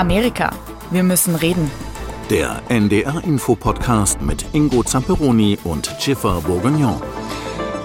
[0.00, 0.50] Amerika.
[0.90, 1.70] Wir müssen reden.
[2.30, 7.02] Der NDR-Info-Podcast mit Ingo Zamperoni und Schiffer Bourguignon.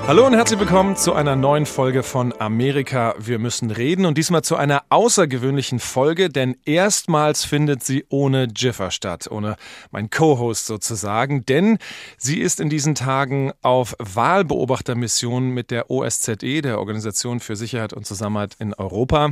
[0.08, 3.16] Hallo und herzlich willkommen zu einer neuen Folge von Amerika.
[3.20, 8.92] Wir müssen reden und diesmal zu einer außergewöhnlichen Folge, denn erstmals findet sie ohne Jiffer
[8.92, 9.58] statt, ohne
[9.92, 11.80] mein Co-Host sozusagen, denn
[12.18, 18.06] sie ist in diesen Tagen auf Wahlbeobachtermission mit der OSZE, der Organisation für Sicherheit und
[18.06, 19.32] Zusammenhalt in Europa.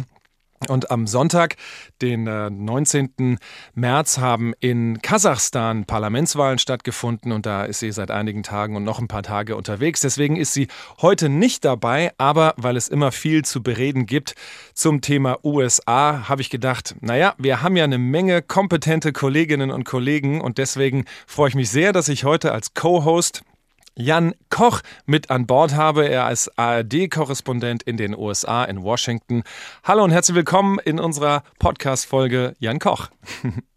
[0.70, 1.56] Und am Sonntag,
[2.02, 3.10] den 19.
[3.20, 3.38] Äh,
[3.74, 9.00] März, haben in Kasachstan Parlamentswahlen stattgefunden und da ist sie seit einigen Tagen und noch
[9.00, 10.02] ein paar Tage unterwegs.
[10.02, 10.68] Deswegen ist sie
[11.02, 14.36] heute nicht dabei, aber weil es immer viel zu bereden gibt
[14.74, 19.84] zum Thema USA, habe ich gedacht, naja, wir haben ja eine Menge kompetente Kolleginnen und
[19.84, 23.44] Kollegen und deswegen freue ich mich sehr, dass ich heute als Co-Host
[23.96, 26.08] Jan Koch mit an Bord habe.
[26.08, 29.44] Er ist ARD-Korrespondent in den USA, in Washington.
[29.84, 33.10] Hallo und herzlich willkommen in unserer Podcast-Folge Jan Koch.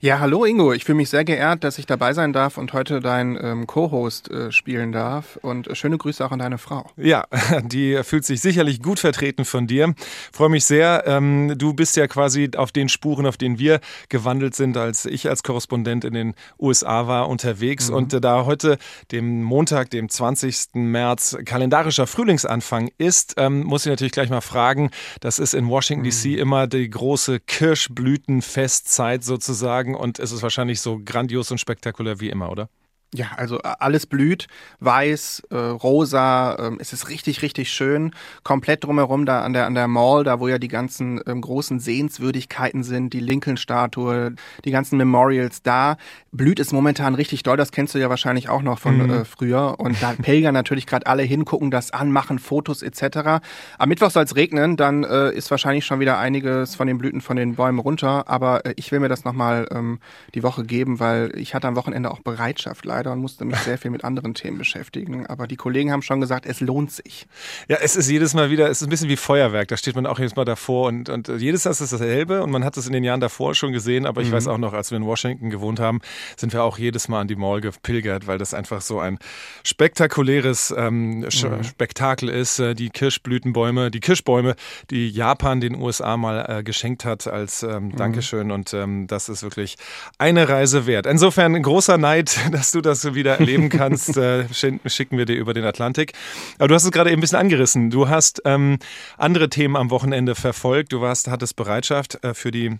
[0.00, 0.72] Ja, hallo Ingo.
[0.72, 4.30] Ich fühle mich sehr geehrt, dass ich dabei sein darf und heute dein ähm, Co-Host
[4.30, 5.38] äh, spielen darf.
[5.40, 6.90] Und äh, schöne Grüße auch an deine Frau.
[6.96, 7.24] Ja,
[7.64, 9.94] die fühlt sich sicherlich gut vertreten von dir.
[10.32, 11.04] Freue mich sehr.
[11.06, 15.28] Ähm, du bist ja quasi auf den Spuren, auf denen wir gewandelt sind, als ich
[15.28, 17.88] als Korrespondent in den USA war, unterwegs.
[17.88, 17.96] Mhm.
[17.96, 18.78] Und äh, da heute,
[19.12, 20.74] dem Montag, dem 20.
[20.74, 24.90] März, kalendarischer Frühlingsanfang ist, ähm, muss ich natürlich gleich mal fragen.
[25.20, 26.10] Das ist in Washington, mhm.
[26.10, 26.34] D.C.
[26.34, 32.50] immer die große Kirschblütenfestzeit sozusagen und es ist wahrscheinlich so grandios und spektakulär wie immer,
[32.50, 32.68] oder?
[33.14, 34.48] Ja, also alles blüht,
[34.80, 38.12] weiß, äh, rosa, ähm, es ist richtig, richtig schön.
[38.42, 41.78] Komplett drumherum da an der, an der Mall, da wo ja die ganzen ähm, großen
[41.78, 45.96] Sehenswürdigkeiten sind, die Lincoln-Statue, die ganzen Memorials, da
[46.32, 47.56] blüht es momentan richtig doll.
[47.56, 49.10] Das kennst du ja wahrscheinlich auch noch von mhm.
[49.10, 49.78] äh, früher.
[49.78, 53.44] Und da pilgern natürlich gerade alle hin, gucken das an, machen Fotos etc.
[53.78, 57.20] Am Mittwoch soll es regnen, dann äh, ist wahrscheinlich schon wieder einiges von den Blüten
[57.20, 58.28] von den Bäumen runter.
[58.28, 60.00] Aber äh, ich will mir das nochmal ähm,
[60.34, 63.58] die Woche geben, weil ich hatte am Wochenende auch Bereitschaft leider leider und musste mich
[63.58, 65.26] sehr viel mit anderen Themen beschäftigen.
[65.26, 67.26] Aber die Kollegen haben schon gesagt, es lohnt sich.
[67.68, 69.68] Ja, es ist jedes Mal wieder, es ist ein bisschen wie Feuerwerk.
[69.68, 72.50] Da steht man auch jedes Mal davor und, und jedes Mal ist es dasselbe und
[72.50, 74.06] man hat es in den Jahren davor schon gesehen.
[74.06, 74.32] Aber ich mhm.
[74.32, 76.00] weiß auch noch, als wir in Washington gewohnt haben,
[76.36, 79.18] sind wir auch jedes Mal an die Mall gepilgert, weil das einfach so ein
[79.64, 81.30] spektakuläres ähm, mhm.
[81.30, 82.58] Spektakel ist.
[82.58, 84.54] Äh, die Kirschblütenbäume, die Kirschbäume,
[84.90, 87.96] die Japan den USA mal äh, geschenkt hat als ähm, mhm.
[87.96, 88.50] Dankeschön.
[88.50, 89.76] Und ähm, das ist wirklich
[90.18, 91.06] eine Reise wert.
[91.06, 94.46] Insofern ein großer Neid, dass du das das du wieder erleben kannst, äh,
[94.86, 96.12] schicken wir dir über den Atlantik.
[96.58, 97.90] Aber du hast es gerade eben ein bisschen angerissen.
[97.90, 98.78] Du hast ähm,
[99.18, 100.92] andere Themen am Wochenende verfolgt.
[100.92, 102.78] Du warst, hattest Bereitschaft äh, für die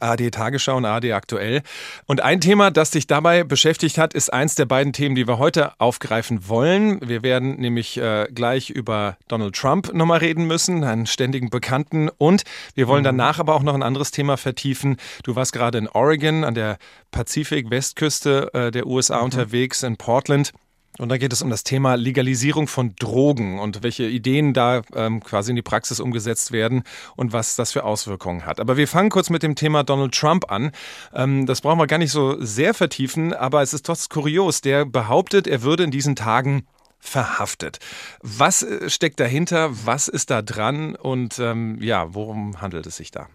[0.00, 1.62] AD Tagesschau und AD aktuell.
[2.06, 5.38] Und ein Thema, das dich dabei beschäftigt hat, ist eins der beiden Themen, die wir
[5.38, 7.00] heute aufgreifen wollen.
[7.06, 12.08] Wir werden nämlich äh, gleich über Donald Trump nochmal reden müssen, einen ständigen Bekannten.
[12.08, 13.16] Und wir wollen mhm.
[13.16, 14.96] danach aber auch noch ein anderes Thema vertiefen.
[15.24, 16.78] Du warst gerade in Oregon an der
[17.10, 19.24] Pazifik-Westküste äh, der USA mhm.
[19.24, 20.52] unterwegs, in Portland.
[20.98, 25.22] Und da geht es um das Thema Legalisierung von Drogen und welche Ideen da ähm,
[25.22, 26.82] quasi in die Praxis umgesetzt werden
[27.16, 28.60] und was das für Auswirkungen hat.
[28.60, 30.72] Aber wir fangen kurz mit dem Thema Donald Trump an.
[31.14, 34.60] Ähm, das brauchen wir gar nicht so sehr vertiefen, aber es ist trotzdem kurios.
[34.60, 36.66] Der behauptet, er würde in diesen Tagen
[36.98, 37.78] verhaftet.
[38.20, 39.70] Was äh, steckt dahinter?
[39.86, 40.96] Was ist da dran?
[40.96, 43.28] Und ähm, ja, worum handelt es sich da?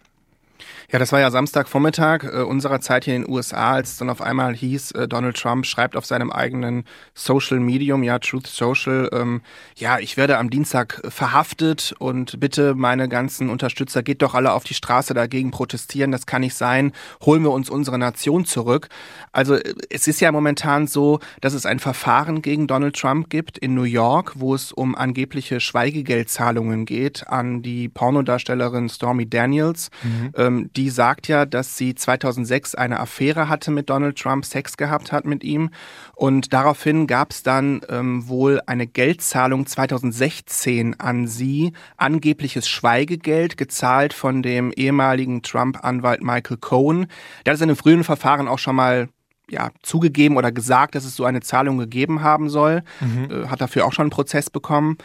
[0.92, 4.10] Ja, das war ja Samstagvormittag äh, unserer Zeit hier in den USA, als es dann
[4.10, 6.84] auf einmal hieß, äh, Donald Trump schreibt auf seinem eigenen
[7.14, 9.42] Social Medium, ja, Truth Social, ähm,
[9.76, 14.64] ja, ich werde am Dienstag verhaftet und bitte meine ganzen Unterstützer, geht doch alle auf
[14.64, 16.94] die Straße dagegen protestieren, das kann nicht sein,
[17.24, 18.90] holen wir uns unsere Nation zurück.
[19.32, 23.58] Also äh, es ist ja momentan so, dass es ein Verfahren gegen Donald Trump gibt
[23.58, 29.90] in New York, wo es um angebliche Schweigegeldzahlungen geht an die Pornodarstellerin Stormy Daniels.
[30.04, 30.32] Mhm.
[30.36, 35.12] Ähm, die sagt ja, dass sie 2006 eine Affäre hatte mit Donald Trump, Sex gehabt
[35.12, 35.70] hat mit ihm.
[36.16, 44.14] Und daraufhin gab es dann ähm, wohl eine Geldzahlung 2016 an sie, angebliches Schweigegeld, gezahlt
[44.14, 47.08] von dem ehemaligen Trump-Anwalt Michael Cohen.
[47.46, 49.10] Der hat es in einem frühen Verfahren auch schon mal
[49.50, 52.84] ja, zugegeben oder gesagt, dass es so eine Zahlung gegeben haben soll.
[53.00, 53.30] Mhm.
[53.30, 54.98] Äh, hat dafür auch schon einen Prozess bekommen.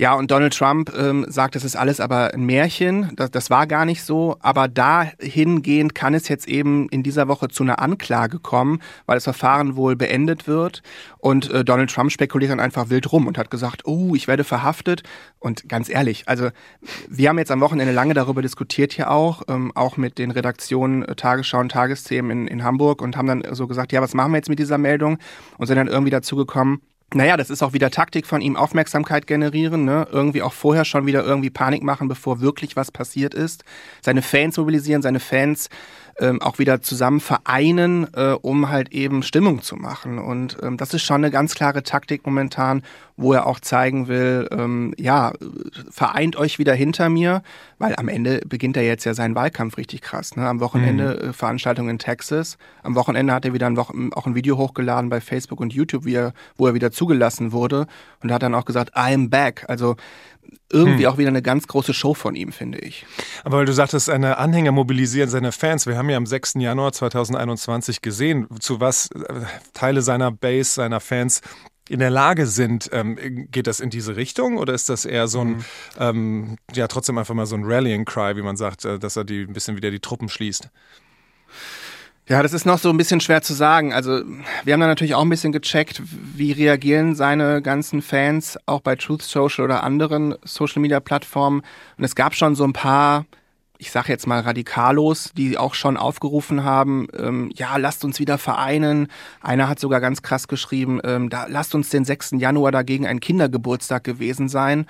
[0.00, 3.10] Ja, und Donald Trump ähm, sagt, das ist alles aber ein Märchen.
[3.16, 4.36] Das, das war gar nicht so.
[4.38, 9.24] Aber dahingehend kann es jetzt eben in dieser Woche zu einer Anklage kommen, weil das
[9.24, 10.84] Verfahren wohl beendet wird.
[11.18, 14.44] Und äh, Donald Trump spekuliert dann einfach wild rum und hat gesagt, oh, ich werde
[14.44, 15.02] verhaftet.
[15.40, 16.50] Und ganz ehrlich, also
[17.08, 21.02] wir haben jetzt am Wochenende lange darüber diskutiert hier auch, ähm, auch mit den Redaktionen
[21.02, 24.30] äh, Tagesschau und Tagesthemen in, in Hamburg und haben dann so gesagt, ja, was machen
[24.30, 25.18] wir jetzt mit dieser Meldung?
[25.56, 26.82] Und sind dann irgendwie dazu gekommen,
[27.14, 30.06] naja, das ist auch wieder Taktik von ihm, Aufmerksamkeit generieren, ne?
[30.12, 33.64] irgendwie auch vorher schon wieder irgendwie Panik machen, bevor wirklich was passiert ist.
[34.02, 35.70] Seine Fans mobilisieren, seine Fans
[36.20, 40.18] ähm, auch wieder zusammen vereinen, äh, um halt eben Stimmung zu machen.
[40.18, 42.82] Und ähm, das ist schon eine ganz klare Taktik momentan,
[43.16, 45.32] wo er auch zeigen will, ähm, ja,
[45.90, 47.42] vereint euch wieder hinter mir,
[47.78, 50.36] weil am Ende beginnt er jetzt ja seinen Wahlkampf richtig krass.
[50.36, 50.48] Ne?
[50.48, 51.30] Am Wochenende mhm.
[51.30, 52.58] äh, Veranstaltung in Texas.
[52.82, 53.82] Am Wochenende hat er wieder ein, Wo
[54.14, 57.86] auch ein Video hochgeladen bei Facebook und YouTube, wie er, wo er wieder zugelassen wurde
[58.22, 59.64] und hat dann auch gesagt, I'm back.
[59.68, 59.96] Also
[60.70, 61.12] irgendwie hm.
[61.12, 63.06] auch wieder eine ganz große Show von ihm, finde ich.
[63.44, 65.86] Aber weil du sagtest, seine Anhänger mobilisieren seine Fans.
[65.86, 66.54] Wir haben ja am 6.
[66.58, 69.40] Januar 2021 gesehen, zu was äh,
[69.72, 71.40] Teile seiner Base, seiner Fans
[71.88, 72.90] in der Lage sind.
[72.92, 75.64] Ähm, geht das in diese Richtung oder ist das eher so ein, mhm.
[75.98, 79.24] ähm, ja, trotzdem einfach mal so ein Rallying Cry, wie man sagt, äh, dass er
[79.24, 80.68] die ein bisschen wieder die Truppen schließt?
[82.28, 83.94] Ja, das ist noch so ein bisschen schwer zu sagen.
[83.94, 84.20] Also
[84.62, 88.96] wir haben da natürlich auch ein bisschen gecheckt, wie reagieren seine ganzen Fans auch bei
[88.96, 91.62] Truth Social oder anderen Social-Media-Plattformen.
[91.96, 93.24] Und es gab schon so ein paar,
[93.78, 98.36] ich sage jetzt mal Radikalos, die auch schon aufgerufen haben, ähm, ja, lasst uns wieder
[98.36, 99.08] vereinen.
[99.40, 102.32] Einer hat sogar ganz krass geschrieben, ähm, da lasst uns den 6.
[102.32, 104.86] Januar dagegen ein Kindergeburtstag gewesen sein.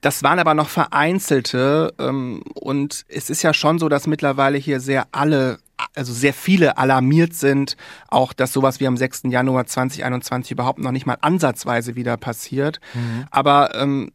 [0.00, 4.80] Das waren aber noch vereinzelte ähm, und es ist ja schon so, dass mittlerweile hier
[4.80, 5.58] sehr alle
[5.94, 7.76] also sehr viele alarmiert sind,
[8.08, 9.24] auch dass sowas wie am 6.
[9.24, 12.80] Januar 2021 überhaupt noch nicht mal ansatzweise wieder passiert.
[12.94, 13.24] Mhm.
[13.30, 14.12] Aber ähm,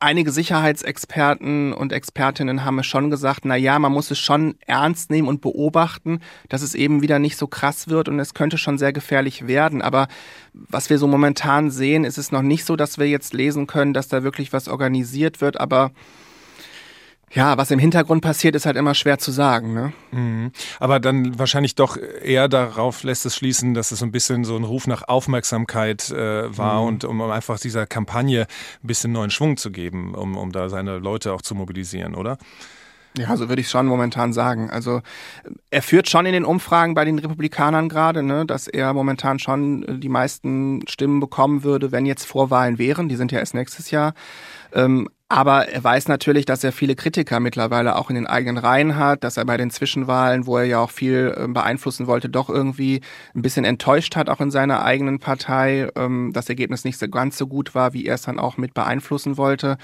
[0.00, 5.10] einige Sicherheitsexperten und Expertinnen haben es schon gesagt, na ja, man muss es schon ernst
[5.10, 8.78] nehmen und beobachten, dass es eben wieder nicht so krass wird und es könnte schon
[8.78, 9.82] sehr gefährlich werden.
[9.82, 10.08] Aber
[10.52, 13.94] was wir so momentan sehen, ist es noch nicht so, dass wir jetzt lesen können,
[13.94, 15.90] dass da wirklich was organisiert wird, aber
[17.34, 19.74] ja, was im Hintergrund passiert, ist halt immer schwer zu sagen.
[19.74, 19.92] Ne?
[20.12, 20.52] Mhm.
[20.78, 24.56] Aber dann wahrscheinlich doch eher darauf lässt es schließen, dass es so ein bisschen so
[24.56, 26.88] ein Ruf nach Aufmerksamkeit äh, war mhm.
[26.88, 30.68] und um, um, einfach dieser Kampagne ein bisschen neuen Schwung zu geben, um, um da
[30.68, 32.38] seine Leute auch zu mobilisieren, oder?
[33.16, 34.70] Ja, so würde ich schon momentan sagen.
[34.70, 35.00] Also
[35.70, 40.00] er führt schon in den Umfragen bei den Republikanern gerade, ne, dass er momentan schon
[40.00, 43.08] die meisten Stimmen bekommen würde, wenn jetzt Vorwahlen wären.
[43.08, 44.14] Die sind ja erst nächstes Jahr.
[44.72, 48.96] Ähm, aber er weiß natürlich, dass er viele Kritiker mittlerweile auch in den eigenen Reihen
[48.96, 52.50] hat, dass er bei den Zwischenwahlen, wo er ja auch viel ähm, beeinflussen wollte, doch
[52.50, 53.00] irgendwie
[53.34, 55.88] ein bisschen enttäuscht hat, auch in seiner eigenen Partei.
[55.96, 58.74] Ähm, das Ergebnis nicht so ganz so gut war, wie er es dann auch mit
[58.74, 59.78] beeinflussen wollte.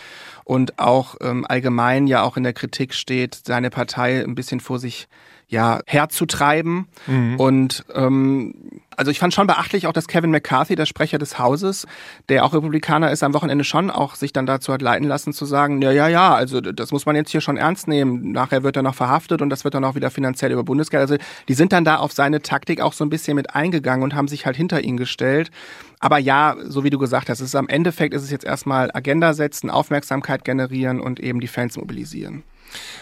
[0.45, 4.79] Und auch ähm, allgemein ja auch in der Kritik steht, seine Partei ein bisschen vor
[4.79, 5.09] sich
[5.51, 6.87] ja, herzutreiben.
[7.07, 7.37] Mhm.
[7.39, 8.55] Und ähm,
[8.97, 11.87] also ich fand schon beachtlich auch, dass Kevin McCarthy, der Sprecher des Hauses,
[12.29, 15.45] der auch Republikaner ist, am Wochenende schon auch sich dann dazu hat leiten lassen zu
[15.47, 18.31] sagen, ja, ja, ja, also das muss man jetzt hier schon ernst nehmen.
[18.31, 21.01] Nachher wird er noch verhaftet und das wird dann auch wieder finanziell über Bundesgeld.
[21.01, 21.17] Also
[21.49, 24.29] die sind dann da auf seine Taktik auch so ein bisschen mit eingegangen und haben
[24.29, 25.51] sich halt hinter ihn gestellt.
[25.99, 28.91] Aber ja, so wie du gesagt hast, es ist am Endeffekt ist es jetzt erstmal
[28.95, 32.45] Agenda setzen, Aufmerksamkeit generieren und eben die Fans mobilisieren.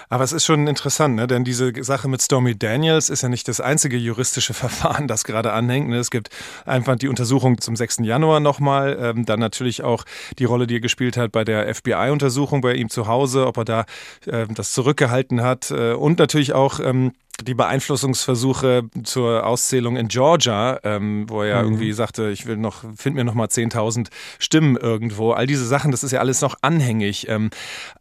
[0.09, 1.26] Aber es ist schon interessant, ne?
[1.26, 5.53] denn diese Sache mit Stormy Daniels ist ja nicht das einzige juristische Verfahren, das gerade
[5.53, 5.88] anhängt.
[5.88, 5.97] Ne?
[5.97, 6.31] Es gibt
[6.67, 7.99] einfach die Untersuchung zum 6.
[8.03, 10.05] Januar nochmal, ähm, dann natürlich auch
[10.38, 13.65] die Rolle, die er gespielt hat bei der FBI-Untersuchung bei ihm zu Hause, ob er
[13.65, 13.85] da
[14.26, 17.12] äh, das zurückgehalten hat äh, und natürlich auch ähm,
[17.43, 21.69] die Beeinflussungsversuche zur Auszählung in Georgia, ähm, wo er ja mhm.
[21.69, 24.08] irgendwie sagte, ich will noch, find mir noch mal 10.000
[24.38, 25.32] Stimmen irgendwo.
[25.32, 27.29] All diese Sachen, das ist ja alles noch anhängig.
[27.29, 27.50] Ähm,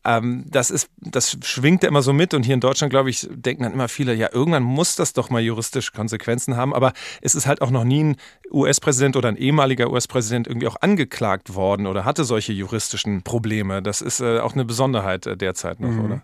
[0.04, 3.28] ähm, das ist, das schwingt ja immer so mit und hier in Deutschland, glaube ich,
[3.32, 6.74] denken dann immer viele, ja, irgendwann muss das doch mal juristische Konsequenzen haben.
[6.74, 8.16] Aber es ist halt auch noch nie ein
[8.52, 13.82] US-Präsident oder ein ehemaliger US-Präsident irgendwie auch angeklagt worden oder hatte solche juristischen Probleme.
[13.82, 16.06] Das ist äh, auch eine Besonderheit äh, derzeit noch, mhm.
[16.06, 16.22] oder?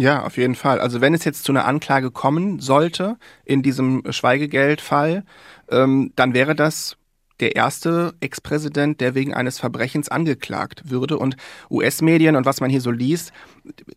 [0.00, 0.78] Ja, auf jeden Fall.
[0.78, 5.24] Also wenn es jetzt zu einer Anklage kommen sollte in diesem Schweigegeldfall,
[5.70, 6.96] ähm, dann wäre das
[7.40, 11.18] der erste Ex-Präsident, der wegen eines Verbrechens angeklagt würde.
[11.18, 11.36] Und
[11.68, 13.32] US-Medien und was man hier so liest,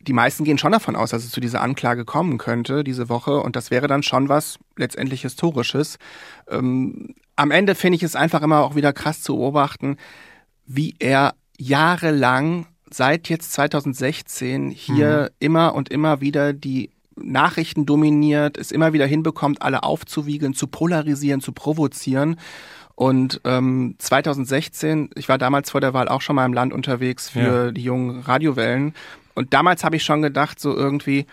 [0.02, 3.40] die meisten gehen schon davon aus, dass es zu dieser Anklage kommen könnte diese Woche.
[3.40, 6.00] Und das wäre dann schon was letztendlich Historisches.
[6.50, 9.98] Ähm, am Ende finde ich es einfach immer auch wieder krass zu beobachten,
[10.66, 15.36] wie er jahrelang seit jetzt 2016 hier mhm.
[15.40, 21.42] immer und immer wieder die Nachrichten dominiert, es immer wieder hinbekommt, alle aufzuwiegeln, zu polarisieren,
[21.42, 22.38] zu provozieren.
[22.96, 27.30] Und ähm, 2016, ich war damals vor der Wahl auch schon mal im Land unterwegs
[27.30, 27.72] für ja.
[27.72, 28.94] die jungen Radiowellen.
[29.34, 31.26] Und damals habe ich schon gedacht, so irgendwie,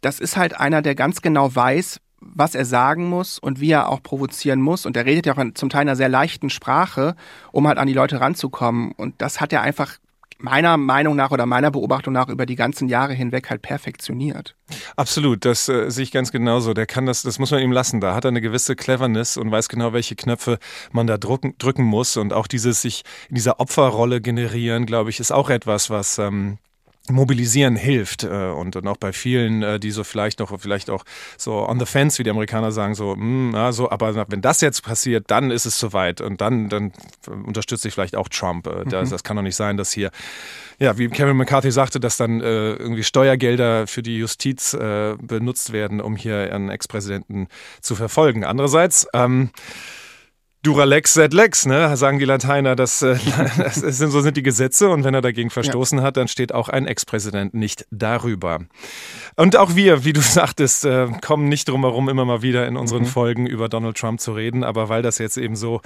[0.00, 3.88] das ist halt einer, der ganz genau weiß, was er sagen muss und wie er
[3.88, 4.86] auch provozieren muss.
[4.86, 7.16] Und er redet ja auch in, zum Teil in einer sehr leichten Sprache,
[7.50, 8.92] um halt an die Leute ranzukommen.
[8.92, 9.98] Und das hat er einfach
[10.42, 14.56] meiner Meinung nach oder meiner Beobachtung nach über die ganzen Jahre hinweg halt perfektioniert.
[14.96, 16.74] Absolut, das äh, sehe ich ganz genauso.
[16.74, 18.00] Der kann das, das muss man ihm lassen.
[18.00, 20.58] Da hat er eine gewisse Cleverness und weiß genau, welche Knöpfe
[20.90, 22.16] man da drücken, drücken muss.
[22.16, 26.58] Und auch dieses sich in dieser Opferrolle generieren, glaube ich, ist auch etwas, was ähm,
[27.10, 31.04] mobilisieren hilft äh, und, und auch bei vielen, äh, die so vielleicht noch vielleicht auch
[31.36, 34.40] so on the fence, wie die Amerikaner sagen, so, mh, hm, ja, so, aber wenn
[34.40, 36.92] das jetzt passiert, dann ist es soweit und dann dann
[37.44, 38.66] unterstütze ich vielleicht auch Trump.
[38.66, 39.12] Äh, das, mhm.
[39.12, 40.10] das kann doch nicht sein, dass hier
[40.78, 45.72] ja, wie Kevin McCarthy sagte, dass dann äh, irgendwie Steuergelder für die Justiz äh, benutzt
[45.72, 47.48] werden, um hier einen Ex-Präsidenten
[47.80, 48.44] zu verfolgen.
[48.44, 49.50] Andererseits ähm,
[50.62, 52.76] Duralex sed lex, ne, sagen die Lateiner.
[52.76, 53.16] Das, äh,
[53.58, 56.04] das sind, so sind die Gesetze und wenn er dagegen verstoßen ja.
[56.04, 58.60] hat, dann steht auch ein Ex-Präsident nicht darüber.
[59.34, 62.76] Und auch wir, wie du sagtest, äh, kommen nicht drum herum, immer mal wieder in
[62.76, 63.06] unseren mhm.
[63.06, 64.62] Folgen über Donald Trump zu reden.
[64.62, 65.80] Aber weil das jetzt eben so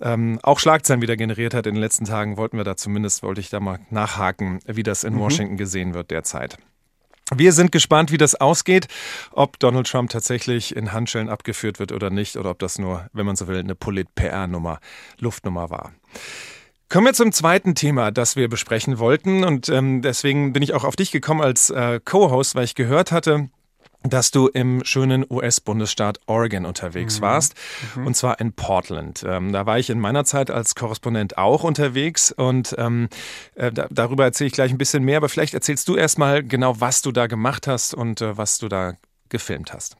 [0.00, 3.40] ähm, auch Schlagzeilen wieder generiert hat in den letzten Tagen, wollten wir da zumindest, wollte
[3.40, 5.20] ich da mal nachhaken, wie das in mhm.
[5.20, 6.56] Washington gesehen wird derzeit.
[7.34, 8.88] Wir sind gespannt, wie das ausgeht,
[9.30, 13.26] ob Donald Trump tatsächlich in Handschellen abgeführt wird oder nicht, oder ob das nur, wenn
[13.26, 14.80] man so will, eine Polit-PR-Nummer,
[15.18, 15.92] Luftnummer war.
[16.88, 19.44] Kommen wir zum zweiten Thema, das wir besprechen wollten.
[19.44, 23.12] Und ähm, deswegen bin ich auch auf dich gekommen als äh, Co-Host, weil ich gehört
[23.12, 23.48] hatte,
[24.02, 27.22] dass du im schönen US-Bundesstaat Oregon unterwegs mhm.
[27.22, 27.54] warst,
[27.96, 28.06] mhm.
[28.06, 29.24] und zwar in Portland.
[29.26, 33.08] Ähm, da war ich in meiner Zeit als Korrespondent auch unterwegs und ähm,
[33.54, 36.80] äh, da, darüber erzähle ich gleich ein bisschen mehr, aber vielleicht erzählst du erstmal genau,
[36.80, 38.94] was du da gemacht hast und äh, was du da
[39.28, 39.96] gefilmt hast.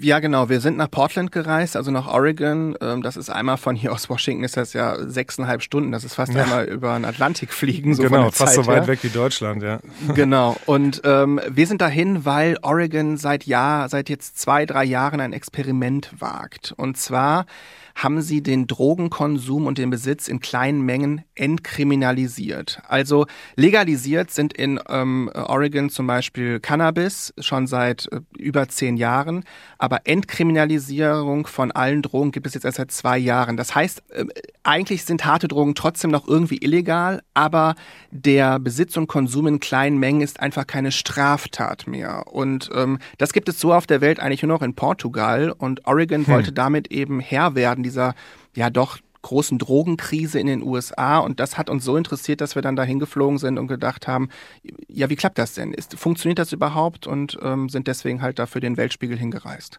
[0.00, 0.48] Ja, genau.
[0.48, 2.76] Wir sind nach Portland gereist, also nach Oregon.
[2.80, 5.92] Ähm, das ist einmal von hier aus Washington, ist das ja sechseinhalb Stunden.
[5.92, 6.42] Das ist fast ja.
[6.42, 7.94] einmal über den Atlantik fliegen.
[7.94, 8.86] So genau, fast so weit her.
[8.88, 9.80] weg wie Deutschland, ja.
[10.14, 10.56] Genau.
[10.66, 15.32] Und ähm, wir sind dahin, weil Oregon seit Jahr, seit jetzt zwei, drei Jahren ein
[15.32, 16.72] Experiment wagt.
[16.76, 17.46] Und zwar
[17.94, 22.82] haben sie den Drogenkonsum und den Besitz in kleinen Mengen entkriminalisiert.
[22.88, 29.44] Also legalisiert sind in ähm, Oregon zum Beispiel Cannabis schon seit äh, über zehn Jahren,
[29.78, 33.56] aber Entkriminalisierung von allen Drogen gibt es jetzt erst seit zwei Jahren.
[33.56, 34.24] Das heißt, äh,
[34.62, 37.74] eigentlich sind harte Drogen trotzdem noch irgendwie illegal, aber
[38.10, 42.26] der Besitz und Konsum in kleinen Mengen ist einfach keine Straftat mehr.
[42.32, 45.86] Und ähm, das gibt es so auf der Welt eigentlich nur noch in Portugal und
[45.86, 46.32] Oregon hm.
[46.32, 48.14] wollte damit eben Herr werden dieser
[48.54, 51.18] ja doch großen Drogenkrise in den USA.
[51.18, 54.28] Und das hat uns so interessiert, dass wir dann dahin geflogen sind und gedacht haben,
[54.88, 55.72] ja, wie klappt das denn?
[55.72, 57.06] Ist, funktioniert das überhaupt?
[57.06, 59.78] Und ähm, sind deswegen halt dafür den Weltspiegel hingereist.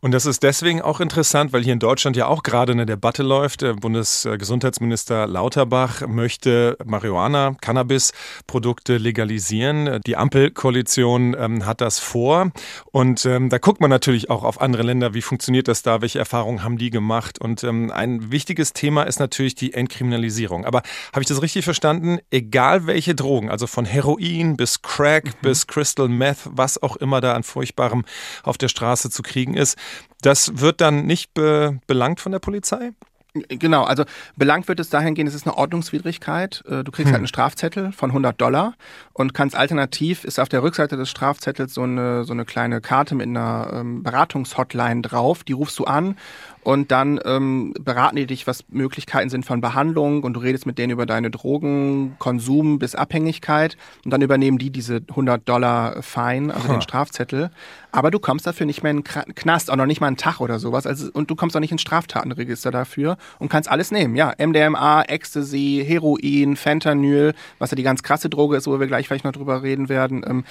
[0.00, 3.22] Und das ist deswegen auch interessant, weil hier in Deutschland ja auch gerade eine Debatte
[3.22, 3.62] läuft.
[3.62, 10.00] Der Bundesgesundheitsminister Lauterbach möchte Marihuana, Cannabis-Produkte legalisieren.
[10.06, 12.52] Die Ampelkoalition ähm, hat das vor.
[12.92, 15.14] Und ähm, da guckt man natürlich auch auf andere Länder.
[15.14, 16.02] Wie funktioniert das da?
[16.02, 17.40] Welche Erfahrungen haben die gemacht?
[17.40, 20.64] Und ähm, ein wichtiges Thema Thema ist natürlich die Entkriminalisierung.
[20.64, 22.18] Aber habe ich das richtig verstanden?
[22.32, 25.32] Egal welche Drogen, also von Heroin bis Crack mhm.
[25.40, 28.04] bis Crystal Meth, was auch immer da an Furchtbarem
[28.42, 29.78] auf der Straße zu kriegen ist,
[30.20, 32.90] das wird dann nicht be belangt von der Polizei?
[33.34, 34.04] Genau, also
[34.36, 36.62] belangt wird es dahingehend, es ist eine Ordnungswidrigkeit.
[36.68, 37.12] Äh, du kriegst hm.
[37.12, 38.74] halt einen Strafzettel von 100 Dollar
[39.14, 43.14] und kannst alternativ, ist auf der Rückseite des Strafzettels so eine, so eine kleine Karte
[43.14, 46.16] mit einer ähm, Beratungshotline drauf, die rufst du an
[46.64, 50.78] und dann ähm, beraten die dich, was Möglichkeiten sind von Behandlung und du redest mit
[50.78, 56.54] denen über deine Drogen, Konsum bis Abhängigkeit und dann übernehmen die diese 100 Dollar Fine,
[56.54, 56.72] also ha.
[56.72, 57.50] den Strafzettel.
[57.90, 60.40] Aber du kommst dafür nicht mehr in den Knast, auch noch nicht mal einen Tag
[60.40, 60.86] oder sowas.
[60.86, 64.14] Also, und du kommst auch nicht ins Straftatenregister dafür und kannst alles nehmen.
[64.14, 69.08] Ja, MDMA, Ecstasy, Heroin, Fentanyl, was ja die ganz krasse Droge ist, wo wir gleich
[69.08, 70.24] vielleicht noch drüber reden werden.
[70.26, 70.44] Ähm,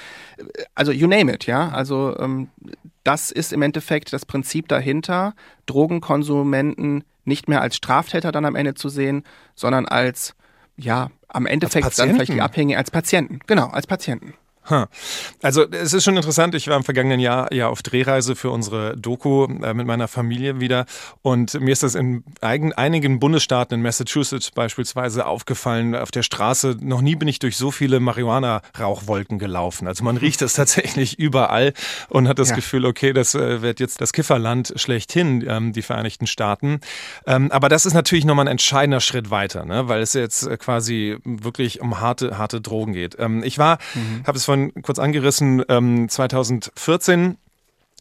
[0.74, 1.70] also you name it, ja.
[1.70, 2.48] Also ähm,
[3.04, 5.34] das ist im Endeffekt das Prinzip dahinter,
[5.66, 10.34] Drogenkonsumenten nicht mehr als Straftäter dann am Ende zu sehen, sondern als,
[10.76, 13.40] ja, am Endeffekt dann vielleicht die Abhängigen als Patienten.
[13.46, 14.34] Genau, als Patienten.
[14.70, 14.86] Huh.
[15.42, 16.54] Also es ist schon interessant.
[16.54, 20.60] Ich war im vergangenen Jahr ja auf Drehreise für unsere Doku äh, mit meiner Familie
[20.60, 20.86] wieder
[21.22, 25.96] und mir ist das in eigen, einigen Bundesstaaten in Massachusetts beispielsweise aufgefallen.
[25.96, 29.88] Auf der Straße noch nie bin ich durch so viele Marihuana-Rauchwolken gelaufen.
[29.88, 31.72] Also man riecht es tatsächlich überall
[32.08, 32.56] und hat das ja.
[32.56, 36.80] Gefühl, okay, das äh, wird jetzt das Kifferland schlechthin, ähm, die Vereinigten Staaten.
[37.26, 39.88] Ähm, aber das ist natürlich nochmal ein entscheidender Schritt weiter, ne?
[39.88, 43.16] weil es jetzt äh, quasi wirklich um harte, harte Drogen geht.
[43.18, 44.22] Ähm, ich war, mhm.
[44.24, 44.51] habe es von
[44.82, 47.38] kurz angerissen, ähm, 2014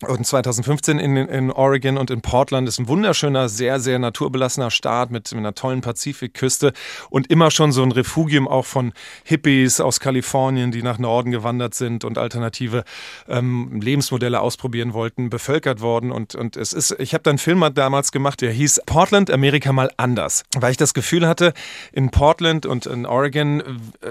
[0.07, 5.11] und 2015 in, in Oregon und in Portland ist ein wunderschöner, sehr, sehr naturbelassener Staat
[5.11, 6.73] mit, mit einer tollen Pazifikküste
[7.09, 8.93] und immer schon so ein Refugium auch von
[9.23, 12.83] Hippies aus Kalifornien, die nach Norden gewandert sind und alternative
[13.27, 16.11] ähm, Lebensmodelle ausprobieren wollten, bevölkert worden.
[16.11, 19.71] Und, und es ist, ich habe da einen Film damals gemacht, der hieß Portland, Amerika
[19.71, 21.53] mal anders, weil ich das Gefühl hatte,
[21.91, 23.63] in Portland und in Oregon äh,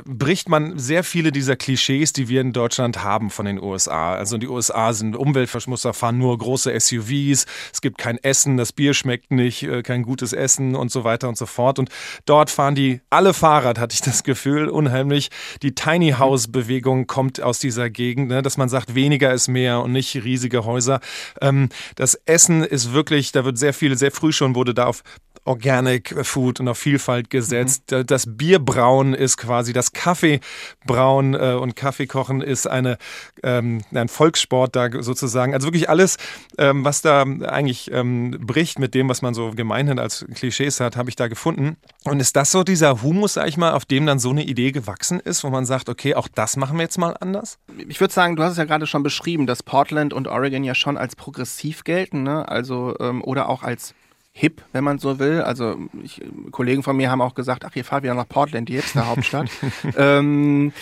[0.05, 4.15] bricht man sehr viele dieser Klischees, die wir in Deutschland haben von den USA.
[4.15, 8.57] Also die USA sind Umweltverschmutzung Autos, da fahren nur große SUVs, es gibt kein Essen,
[8.57, 11.79] das Bier schmeckt nicht, äh, kein gutes Essen und so weiter und so fort.
[11.79, 11.91] Und
[12.27, 15.31] dort fahren die alle Fahrrad, hatte ich das Gefühl, unheimlich.
[15.63, 19.81] Die Tiny House Bewegung kommt aus dieser Gegend, ne, dass man sagt, weniger ist mehr
[19.81, 21.01] und nicht riesige Häuser.
[21.41, 25.03] Ähm, das Essen ist wirklich, da wird sehr viel, sehr früh schon wurde da auf
[25.45, 27.91] Organic Food und auf Vielfalt gesetzt.
[27.91, 28.07] Mhm.
[28.07, 32.99] Das Bierbrauen ist quasi das Kaffeebrauen äh, und Kaffeekochen ist eine,
[33.43, 35.55] ähm, ein Volkssport da sozusagen.
[35.55, 36.17] Also wirklich alles,
[36.59, 40.97] ähm, was da eigentlich ähm, bricht mit dem, was man so gemeinhin als Klischees hat,
[40.97, 41.77] habe ich da gefunden.
[42.05, 44.73] Und ist das so dieser Humus, sag ich mal, auf dem dann so eine Idee
[44.73, 47.59] gewachsen ist, wo man sagt, okay, auch das machen wir jetzt mal anders?
[47.89, 50.75] Ich würde sagen, du hast es ja gerade schon beschrieben, dass Portland und Oregon ja
[50.75, 52.49] schon als progressiv gelten, ne?
[52.49, 53.95] also ähm, oder auch als
[54.41, 55.43] hip, wenn man so will.
[55.43, 58.77] Also ich, Kollegen von mir haben auch gesagt, ach, ihr fahrt wieder nach Portland, die
[58.77, 59.51] hipster Hauptstadt.
[59.99, 60.73] ähm,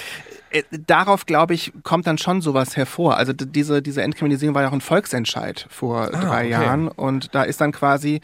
[0.51, 3.17] äh, darauf, glaube ich, kommt dann schon sowas hervor.
[3.17, 6.51] Also diese, diese Entkriminalisierung war ja auch ein Volksentscheid vor ah, drei okay.
[6.51, 8.21] Jahren und da ist dann quasi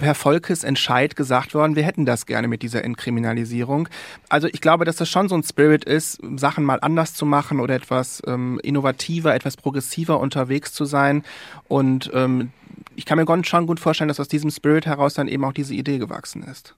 [0.00, 3.88] per Volkesentscheid gesagt worden, wir hätten das gerne mit dieser Entkriminalisierung.
[4.28, 7.60] Also ich glaube, dass das schon so ein Spirit ist, Sachen mal anders zu machen
[7.60, 11.22] oder etwas ähm, innovativer, etwas progressiver unterwegs zu sein.
[11.68, 12.50] Und ähm,
[12.96, 15.74] ich kann mir schon gut vorstellen, dass aus diesem Spirit heraus dann eben auch diese
[15.74, 16.74] Idee gewachsen ist.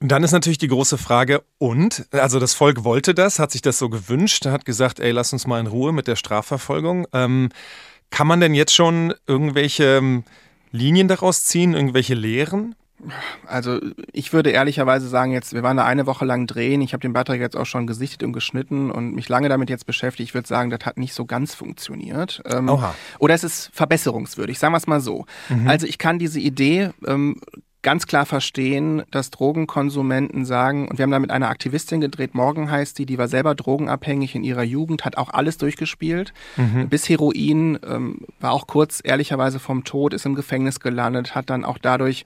[0.00, 2.06] Und dann ist natürlich die große Frage, und?
[2.12, 5.46] Also das Volk wollte das, hat sich das so gewünscht, hat gesagt, ey, lass uns
[5.46, 7.06] mal in Ruhe mit der Strafverfolgung.
[7.12, 7.50] Ähm,
[8.10, 10.24] kann man denn jetzt schon irgendwelche ähm,
[10.70, 12.74] Linien daraus ziehen, irgendwelche Lehren?
[13.46, 13.80] Also
[14.12, 17.12] ich würde ehrlicherweise sagen, jetzt, wir waren da eine Woche lang drehen, ich habe den
[17.12, 20.28] Beitrag jetzt auch schon gesichtet und geschnitten und mich lange damit jetzt beschäftigt.
[20.28, 22.42] Ich würde sagen, das hat nicht so ganz funktioniert.
[22.44, 22.94] Ähm, Oha.
[23.18, 25.24] Oder es ist verbesserungswürdig, sagen wir es mal so.
[25.48, 25.68] Mhm.
[25.68, 27.40] Also ich kann diese Idee ähm,
[27.82, 32.70] ganz klar verstehen, dass Drogenkonsumenten sagen, und wir haben da mit einer Aktivistin gedreht, Morgen
[32.70, 36.88] heißt die, die war selber drogenabhängig in ihrer Jugend, hat auch alles durchgespielt, mhm.
[36.88, 41.64] bis Heroin, ähm, war auch kurz ehrlicherweise vom Tod, ist im Gefängnis gelandet, hat dann
[41.64, 42.24] auch dadurch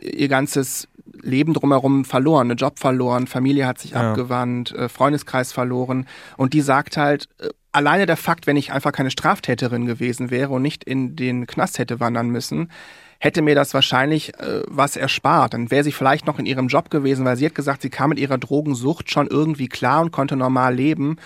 [0.00, 0.88] ihr ganzes
[1.22, 4.10] Leben drumherum verloren, einen Job verloren, Familie hat sich ja.
[4.10, 8.92] abgewandt, äh, Freundeskreis verloren und die sagt halt, äh, alleine der Fakt, wenn ich einfach
[8.92, 12.70] keine Straftäterin gewesen wäre und nicht in den Knast hätte wandern müssen,
[13.18, 15.54] hätte mir das wahrscheinlich äh, was erspart.
[15.54, 18.10] Dann wäre sie vielleicht noch in ihrem Job gewesen, weil sie hat gesagt, sie kam
[18.10, 21.16] mit ihrer Drogensucht schon irgendwie klar und konnte normal leben.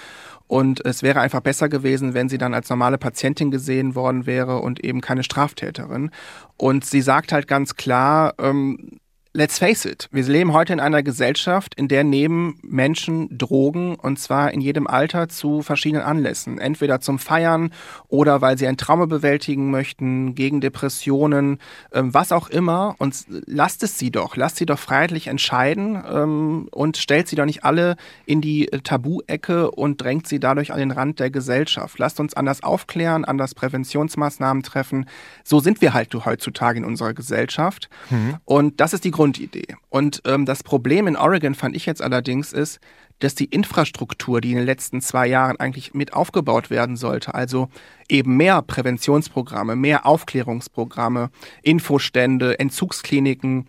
[0.47, 4.59] Und es wäre einfach besser gewesen, wenn sie dann als normale Patientin gesehen worden wäre
[4.59, 6.11] und eben keine Straftäterin.
[6.57, 9.00] Und sie sagt halt ganz klar, ähm,
[9.33, 14.19] Let's face it, wir leben heute in einer Gesellschaft, in der nehmen Menschen Drogen und
[14.19, 16.59] zwar in jedem Alter zu verschiedenen Anlässen.
[16.59, 17.71] Entweder zum Feiern
[18.09, 21.59] oder weil sie ein Trauma bewältigen möchten, gegen Depressionen,
[21.93, 22.97] ähm, was auch immer.
[22.99, 27.45] Und lasst es sie doch, lasst sie doch freiheitlich entscheiden ähm, und stellt sie doch
[27.45, 27.95] nicht alle
[28.27, 32.01] in die Tabu-Ecke und drängt sie dadurch an den Rand der Gesellschaft.
[32.01, 35.07] Lasst uns anders aufklären, anders Präventionsmaßnahmen treffen.
[35.45, 37.89] So sind wir halt heutzutage in unserer Gesellschaft.
[38.11, 38.39] Mhm.
[38.45, 39.77] Und das ist die Grundidee.
[39.91, 42.81] Und ähm, das Problem in Oregon fand ich jetzt allerdings ist,
[43.19, 47.69] dass die Infrastruktur, die in den letzten zwei Jahren eigentlich mit aufgebaut werden sollte, also
[48.09, 51.29] eben mehr Präventionsprogramme, mehr Aufklärungsprogramme,
[51.63, 53.69] Infostände, Entzugskliniken,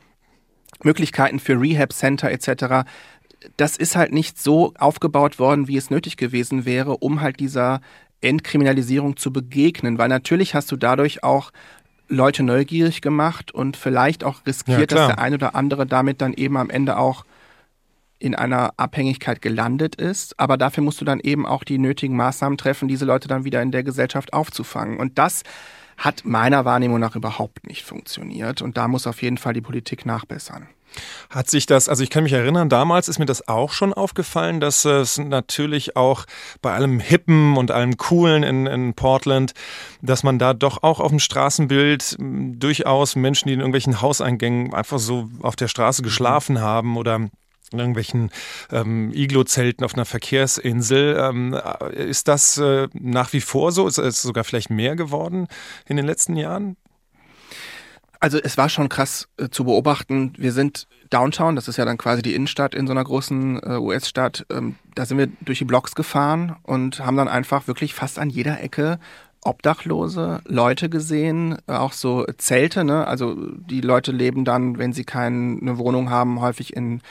[0.83, 2.89] Möglichkeiten für Rehab-Center etc.,
[3.57, 7.81] das ist halt nicht so aufgebaut worden, wie es nötig gewesen wäre, um halt dieser
[8.21, 11.51] Entkriminalisierung zu begegnen, weil natürlich hast du dadurch auch
[12.11, 16.33] Leute neugierig gemacht und vielleicht auch riskiert, ja, dass der eine oder andere damit dann
[16.33, 17.25] eben am Ende auch
[18.19, 20.39] in einer Abhängigkeit gelandet ist.
[20.39, 23.61] Aber dafür musst du dann eben auch die nötigen Maßnahmen treffen, diese Leute dann wieder
[23.61, 24.97] in der Gesellschaft aufzufangen.
[24.97, 25.43] Und das
[25.97, 28.61] hat meiner Wahrnehmung nach überhaupt nicht funktioniert.
[28.61, 30.67] Und da muss auf jeden Fall die Politik nachbessern.
[31.29, 34.59] Hat sich das, also ich kann mich erinnern, damals ist mir das auch schon aufgefallen,
[34.59, 36.25] dass es natürlich auch
[36.61, 39.53] bei allem Hippen und allem Coolen in, in Portland,
[40.01, 44.73] dass man da doch auch auf dem Straßenbild hm, durchaus Menschen, die in irgendwelchen Hauseingängen
[44.73, 47.15] einfach so auf der Straße geschlafen haben oder
[47.71, 48.31] in irgendwelchen
[48.71, 51.17] ähm, Iglo-Zelten auf einer Verkehrsinsel.
[51.17, 51.57] Ähm,
[51.91, 53.87] ist das äh, nach wie vor so?
[53.87, 55.47] Ist es sogar vielleicht mehr geworden
[55.87, 56.75] in den letzten Jahren?
[58.21, 60.33] Also es war schon krass äh, zu beobachten.
[60.37, 63.77] Wir sind Downtown, das ist ja dann quasi die Innenstadt in so einer großen äh,
[63.77, 64.45] US-Stadt.
[64.51, 68.29] Ähm, da sind wir durch die Blocks gefahren und haben dann einfach wirklich fast an
[68.29, 68.99] jeder Ecke
[69.43, 72.83] Obdachlose, Leute gesehen, äh, auch so Zelte.
[72.83, 73.07] Ne?
[73.07, 77.01] Also die Leute leben dann, wenn sie keine Wohnung haben, häufig in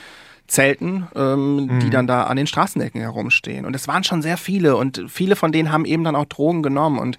[0.51, 1.79] Zelten, ähm, mhm.
[1.79, 3.65] die dann da an den Straßenecken herumstehen.
[3.65, 6.61] Und es waren schon sehr viele und viele von denen haben eben dann auch Drogen
[6.61, 6.99] genommen.
[6.99, 7.17] Und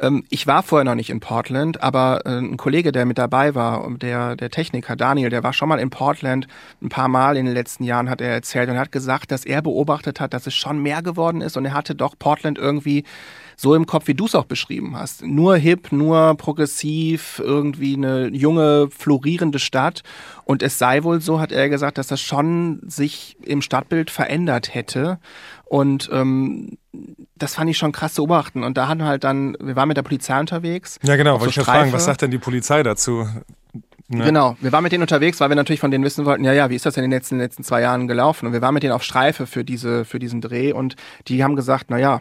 [0.00, 3.54] ähm, ich war vorher noch nicht in Portland, aber äh, ein Kollege, der mit dabei
[3.54, 6.48] war, der, der Techniker Daniel, der war schon mal in Portland
[6.82, 9.62] ein paar Mal in den letzten Jahren, hat er erzählt und hat gesagt, dass er
[9.62, 13.04] beobachtet hat, dass es schon mehr geworden ist und er hatte doch Portland irgendwie
[13.56, 15.22] so im Kopf, wie du es auch beschrieben hast.
[15.24, 20.02] Nur hip, nur progressiv, irgendwie eine junge, florierende Stadt.
[20.44, 24.74] Und es sei wohl so, hat er gesagt, dass das schon sich im Stadtbild verändert
[24.74, 25.18] hätte.
[25.64, 26.76] Und ähm,
[27.36, 28.62] das fand ich schon krass zu beobachten.
[28.62, 30.98] Und da hatten wir halt dann, wir waren mit der Polizei unterwegs.
[31.02, 33.26] Ja, genau, wollte so ich fragen, was sagt denn die Polizei dazu?
[34.12, 34.24] Ne?
[34.24, 36.70] Genau, wir waren mit denen unterwegs, weil wir natürlich von denen wissen wollten, ja, ja,
[36.70, 38.46] wie ist das denn in den letzten, letzten zwei Jahren gelaufen?
[38.46, 40.96] Und wir waren mit denen auf Streife für, diese, für diesen Dreh und
[41.28, 42.20] die haben gesagt, na ja,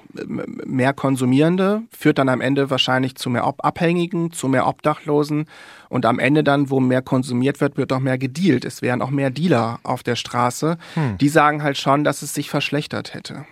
[0.66, 5.46] mehr Konsumierende führt dann am Ende wahrscheinlich zu mehr Abhängigen, zu mehr Obdachlosen
[5.90, 8.64] und am Ende dann, wo mehr konsumiert wird, wird auch mehr gedealt.
[8.64, 10.78] Es wären auch mehr Dealer auf der Straße.
[10.94, 11.18] Hm.
[11.18, 13.46] Die sagen halt schon, dass es sich verschlechtert hätte.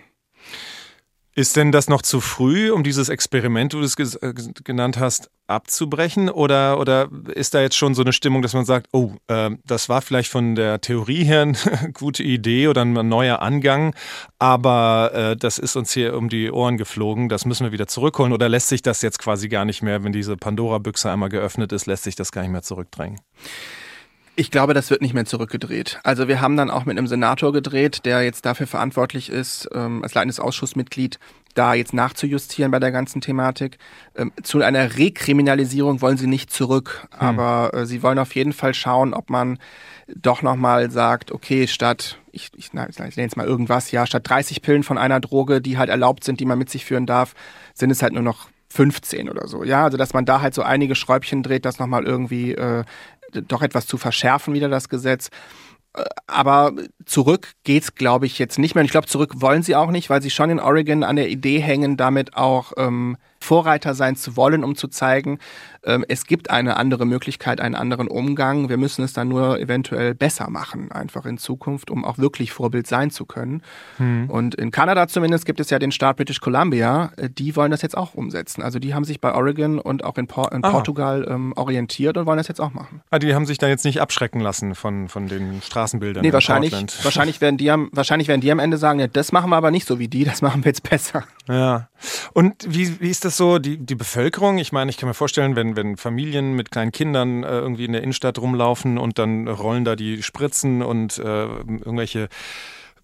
[1.40, 6.28] Ist denn das noch zu früh, um dieses Experiment, du es äh, genannt hast, abzubrechen?
[6.28, 9.88] Oder, oder ist da jetzt schon so eine Stimmung, dass man sagt, oh, äh, das
[9.88, 11.56] war vielleicht von der Theorie her eine
[11.94, 13.94] gute Idee oder ein neuer Angang,
[14.38, 18.34] aber äh, das ist uns hier um die Ohren geflogen, das müssen wir wieder zurückholen?
[18.34, 21.86] Oder lässt sich das jetzt quasi gar nicht mehr, wenn diese Pandora-Büchse einmal geöffnet ist,
[21.86, 23.18] lässt sich das gar nicht mehr zurückdrängen?
[24.40, 26.00] Ich glaube, das wird nicht mehr zurückgedreht.
[26.02, 30.02] Also wir haben dann auch mit einem Senator gedreht, der jetzt dafür verantwortlich ist, ähm,
[30.02, 31.18] als leitendes Ausschussmitglied
[31.52, 33.76] da jetzt nachzujustieren bei der ganzen Thematik.
[34.16, 37.38] Ähm, zu einer Rekriminalisierung wollen sie nicht zurück, hm.
[37.38, 39.58] aber äh, sie wollen auf jeden Fall schauen, ob man
[40.08, 44.62] doch nochmal sagt, okay, statt, ich, ich, ich nenne jetzt mal irgendwas, ja, statt 30
[44.62, 47.34] Pillen von einer Droge, die halt erlaubt sind, die man mit sich führen darf,
[47.74, 49.64] sind es halt nur noch 15 oder so.
[49.64, 52.84] Ja, also dass man da halt so einige Schräubchen dreht, das nochmal irgendwie äh,
[53.30, 55.30] doch etwas zu verschärfen, wieder das Gesetz.
[55.94, 56.72] Äh, aber
[57.04, 58.82] zurück geht's, glaube ich, jetzt nicht mehr.
[58.82, 61.28] Und ich glaube, zurück wollen sie auch nicht, weil sie schon in Oregon an der
[61.28, 65.38] Idee hängen, damit auch ähm, Vorreiter sein zu wollen, um zu zeigen,
[65.82, 68.68] ähm, es gibt eine andere Möglichkeit, einen anderen Umgang.
[68.68, 72.86] Wir müssen es dann nur eventuell besser machen, einfach in Zukunft, um auch wirklich Vorbild
[72.86, 73.62] sein zu können.
[73.96, 74.28] Hm.
[74.28, 77.82] Und in Kanada zumindest gibt es ja den Staat British Columbia, äh, die wollen das
[77.82, 78.62] jetzt auch umsetzen.
[78.62, 82.26] Also die haben sich bei Oregon und auch in, Por in Portugal ähm, orientiert und
[82.26, 83.00] wollen das jetzt auch machen.
[83.10, 86.22] Ah, die haben sich da jetzt nicht abschrecken lassen von, von den Straßenbildern.
[86.22, 86.72] Nee, wahrscheinlich,
[87.04, 89.70] wahrscheinlich, werden die am, wahrscheinlich werden die am Ende sagen, ja, das machen wir aber
[89.70, 91.24] nicht so wie die, das machen wir jetzt besser.
[91.48, 91.88] Ja.
[92.34, 94.58] Und wie, wie ist das so, die, die Bevölkerung?
[94.58, 97.92] Ich meine, ich kann mir vorstellen, wenn, wenn Familien mit kleinen Kindern äh, irgendwie in
[97.92, 102.28] der Innenstadt rumlaufen und dann rollen da die Spritzen und äh, irgendwelche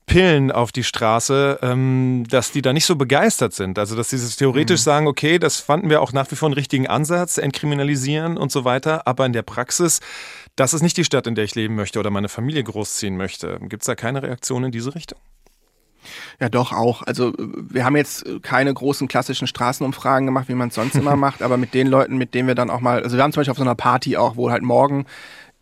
[0.06, 3.78] Pillen auf die Straße, ähm, dass die da nicht so begeistert sind.
[3.78, 4.84] Also dass sie theoretisch mhm.
[4.84, 8.64] sagen, okay, das fanden wir auch nach wie vor einen richtigen Ansatz, entkriminalisieren und so
[8.64, 10.00] weiter, aber in der Praxis,
[10.54, 13.58] das ist nicht die Stadt, in der ich leben möchte oder meine Familie großziehen möchte.
[13.62, 15.18] Gibt es da keine Reaktion in diese Richtung?
[16.40, 17.02] Ja, doch auch.
[17.02, 21.42] Also wir haben jetzt keine großen klassischen Straßenumfragen gemacht, wie man es sonst immer macht,
[21.42, 23.52] aber mit den Leuten, mit denen wir dann auch mal, also wir haben zum Beispiel
[23.52, 25.06] auf so einer Party auch, wo halt morgen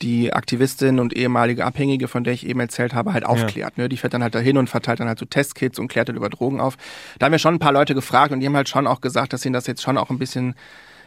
[0.03, 3.77] die Aktivistin und ehemalige Abhängige, von der ich eben erzählt habe, halt aufklärt.
[3.77, 3.85] Ja.
[3.85, 3.89] Ne?
[3.89, 6.29] Die fährt dann halt dahin und verteilt dann halt so Testkits und klärt dann über
[6.29, 6.77] Drogen auf.
[7.19, 9.33] Da haben wir schon ein paar Leute gefragt und die haben halt schon auch gesagt,
[9.33, 10.55] dass ihnen das jetzt schon auch ein bisschen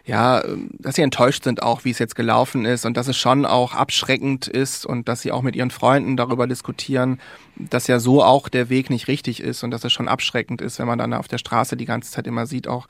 [0.08, 0.42] ja,
[0.80, 3.76] dass sie enttäuscht sind auch, wie es jetzt gelaufen ist und dass es schon auch
[3.76, 7.20] abschreckend ist und dass sie auch mit ihren Freunden darüber diskutieren,
[7.58, 10.80] dass ja so auch der Weg nicht richtig ist und dass es schon abschreckend ist,
[10.80, 12.88] wenn man dann auf der Straße die ganze Zeit immer sieht, auch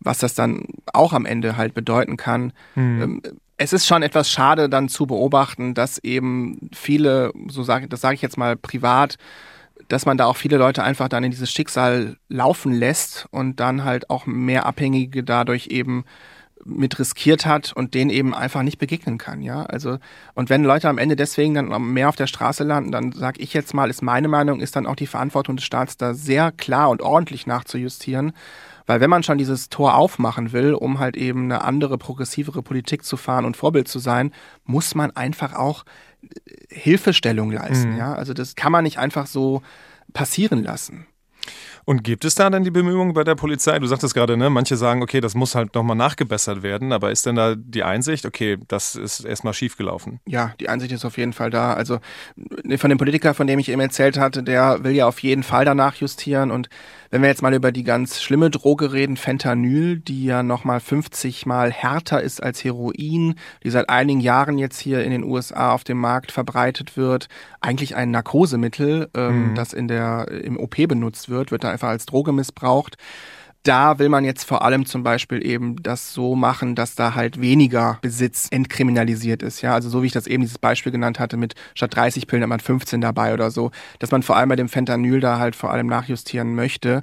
[0.00, 0.64] was das dann
[0.94, 2.54] auch am Ende halt bedeuten kann.
[2.74, 3.20] Mhm.
[3.58, 8.14] Es ist schon etwas schade dann zu beobachten, dass eben viele, so sage das sage
[8.14, 9.18] ich jetzt mal privat,
[9.88, 13.84] dass man da auch viele Leute einfach dann in dieses Schicksal laufen lässt und dann
[13.84, 16.04] halt auch mehr Abhängige dadurch eben
[16.66, 19.64] mit riskiert hat und denen eben einfach nicht begegnen kann, ja.
[19.64, 19.98] Also,
[20.34, 23.54] und wenn Leute am Ende deswegen dann mehr auf der Straße landen, dann sage ich
[23.54, 26.90] jetzt mal, ist meine Meinung, ist dann auch die Verantwortung des Staats, da sehr klar
[26.90, 28.32] und ordentlich nachzujustieren.
[28.86, 33.04] Weil wenn man schon dieses Tor aufmachen will, um halt eben eine andere, progressivere Politik
[33.04, 34.32] zu fahren und Vorbild zu sein,
[34.64, 35.84] muss man einfach auch
[36.22, 36.28] äh,
[36.68, 37.98] Hilfestellung leisten, mhm.
[37.98, 38.14] ja.
[38.14, 39.62] Also das kann man nicht einfach so
[40.12, 41.06] passieren lassen.
[41.88, 43.78] Und gibt es da dann die Bemühungen bei der Polizei?
[43.78, 47.26] Du sagtest gerade, ne, manche sagen, okay, das muss halt nochmal nachgebessert werden, aber ist
[47.26, 50.18] denn da die Einsicht, okay, das ist erstmal schiefgelaufen?
[50.26, 51.74] Ja, die Einsicht ist auf jeden Fall da.
[51.74, 52.00] Also
[52.76, 55.64] von dem Politiker, von dem ich eben erzählt hatte, der will ja auf jeden Fall
[55.64, 56.68] danach justieren und
[57.16, 61.46] wenn wir jetzt mal über die ganz schlimme Droge reden, Fentanyl, die ja nochmal 50
[61.46, 65.82] mal härter ist als Heroin, die seit einigen Jahren jetzt hier in den USA auf
[65.82, 67.30] dem Markt verbreitet wird,
[67.62, 69.54] eigentlich ein Narkosemittel, ähm, mhm.
[69.54, 72.98] das in der, im OP benutzt wird, wird da einfach als Droge missbraucht
[73.66, 77.40] da will man jetzt vor allem zum Beispiel eben das so machen, dass da halt
[77.40, 79.62] weniger Besitz entkriminalisiert ist.
[79.62, 82.42] Ja, also so wie ich das eben dieses Beispiel genannt hatte mit statt 30 Pillen
[82.42, 85.56] hat man 15 dabei oder so, dass man vor allem bei dem Fentanyl da halt
[85.56, 87.02] vor allem nachjustieren möchte.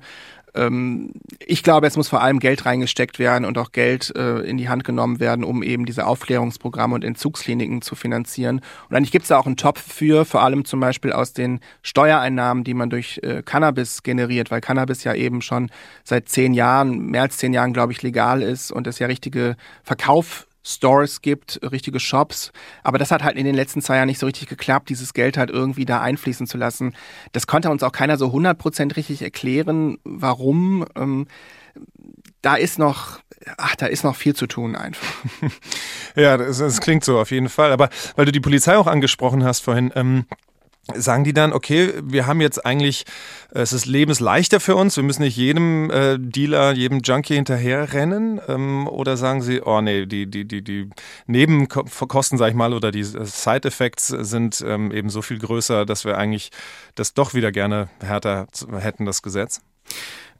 [0.55, 4.57] Ähm, ich glaube, es muss vor allem Geld reingesteckt werden und auch Geld äh, in
[4.57, 8.61] die Hand genommen werden, um eben diese Aufklärungsprogramme und Entzugskliniken zu finanzieren.
[8.89, 11.59] Und eigentlich gibt es da auch einen Topf für, vor allem zum Beispiel aus den
[11.81, 15.69] Steuereinnahmen, die man durch äh, Cannabis generiert, weil Cannabis ja eben schon
[16.03, 19.55] seit zehn Jahren, mehr als zehn Jahren, glaube ich, legal ist und es ja richtige
[19.83, 22.51] Verkauf Stores gibt, richtige Shops.
[22.83, 25.37] Aber das hat halt in den letzten zwei Jahren nicht so richtig geklappt, dieses Geld
[25.37, 26.95] halt irgendwie da einfließen zu lassen.
[27.33, 30.85] Das konnte uns auch keiner so 100% richtig erklären, warum.
[30.95, 31.27] Ähm,
[32.41, 33.19] da ist noch,
[33.57, 35.07] ach, da ist noch viel zu tun einfach.
[36.15, 37.71] ja, das, das, klingt so auf jeden Fall.
[37.71, 40.25] Aber weil du die Polizei auch angesprochen hast vorhin, ähm,
[40.93, 43.05] sagen die dann, okay, wir haben jetzt eigentlich,
[43.51, 48.41] es ist lebensleichter für uns, wir müssen nicht jedem äh, Dealer, jedem Junkie hinterherrennen?
[48.47, 50.89] Ähm, oder sagen sie, oh nee, die, die, die, die
[51.25, 56.17] Nebenkosten, sag ich mal, oder die Side-Effects sind ähm, eben so viel größer, dass wir
[56.17, 56.51] eigentlich
[56.95, 58.47] das doch wieder gerne härter
[58.79, 59.61] hätten, das Gesetz?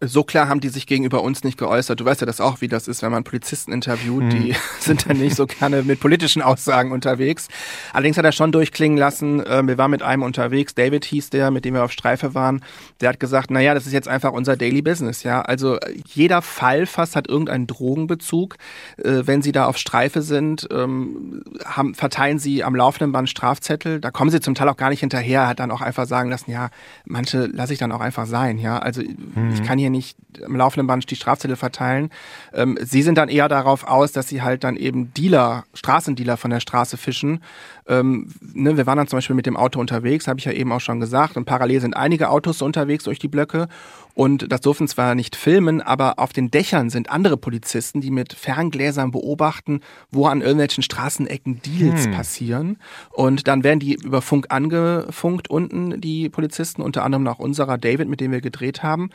[0.05, 1.99] So klar haben die sich gegenüber uns nicht geäußert.
[1.99, 4.23] Du weißt ja das auch, wie das ist, wenn man Polizisten interviewt.
[4.23, 4.29] Hm.
[4.29, 7.47] Die sind dann nicht so gerne mit politischen Aussagen unterwegs.
[7.93, 11.51] Allerdings hat er schon durchklingen lassen, äh, wir waren mit einem unterwegs, David hieß der,
[11.51, 12.63] mit dem wir auf Streife waren.
[13.01, 15.23] Der hat gesagt, naja, das ist jetzt einfach unser Daily Business.
[15.23, 18.55] Ja, Also jeder Fall fast hat irgendeinen Drogenbezug.
[18.97, 23.99] Äh, wenn sie da auf Streife sind, ähm, haben, verteilen sie am laufenden Band Strafzettel.
[23.99, 25.47] Da kommen sie zum Teil auch gar nicht hinterher.
[25.47, 26.69] Hat dann auch einfach sagen lassen, ja,
[27.05, 28.57] manche lasse ich dann auch einfach sein.
[28.57, 29.53] Ja, Also hm.
[29.53, 32.09] ich kann hier nicht am laufenden Band die Strafzettel verteilen.
[32.53, 36.51] Ähm, sie sind dann eher darauf aus, dass sie halt dann eben Dealer, Straßendealer von
[36.51, 37.41] der Straße fischen.
[37.87, 40.71] Ähm, ne, wir waren dann zum Beispiel mit dem Auto unterwegs, habe ich ja eben
[40.71, 41.37] auch schon gesagt.
[41.37, 43.67] Und parallel sind einige Autos unterwegs durch die Blöcke.
[44.15, 48.33] Und das durften zwar nicht filmen, aber auf den Dächern sind andere Polizisten, die mit
[48.33, 52.11] Ferngläsern beobachten, wo an irgendwelchen Straßenecken Deals hm.
[52.11, 52.77] passieren.
[53.09, 58.07] Und dann werden die über Funk angefunkt unten, die Polizisten, unter anderem auch unserer David,
[58.07, 59.09] mit dem wir gedreht haben.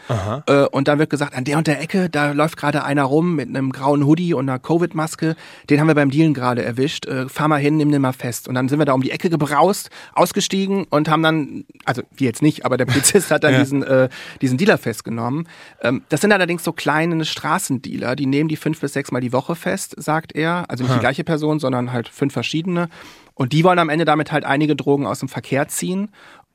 [0.46, 3.36] Äh, und dann wird gesagt, an der und der Ecke, da läuft gerade einer rum
[3.36, 5.36] mit einem grauen Hoodie und einer Covid-Maske.
[5.70, 7.06] Den haben wir beim Dealen gerade erwischt.
[7.06, 8.48] Äh, fahr mal hin, nimm den mal fest.
[8.48, 12.26] Und dann sind wir da um die Ecke gebraust, ausgestiegen und haben dann, also wir
[12.26, 13.60] jetzt nicht, aber der Polizist hat dann ja.
[13.60, 14.08] diesen, äh,
[14.40, 15.46] diesen Dealer festgenommen.
[15.82, 19.34] Ähm, das sind allerdings so kleine Straßendealer, die nehmen die fünf bis sechs Mal die
[19.34, 20.64] Woche fest, sagt er.
[20.68, 22.88] Also nicht die gleiche Person, sondern halt fünf verschiedene.
[23.34, 26.08] Und die wollen am Ende damit halt einige Drogen aus dem Verkehr ziehen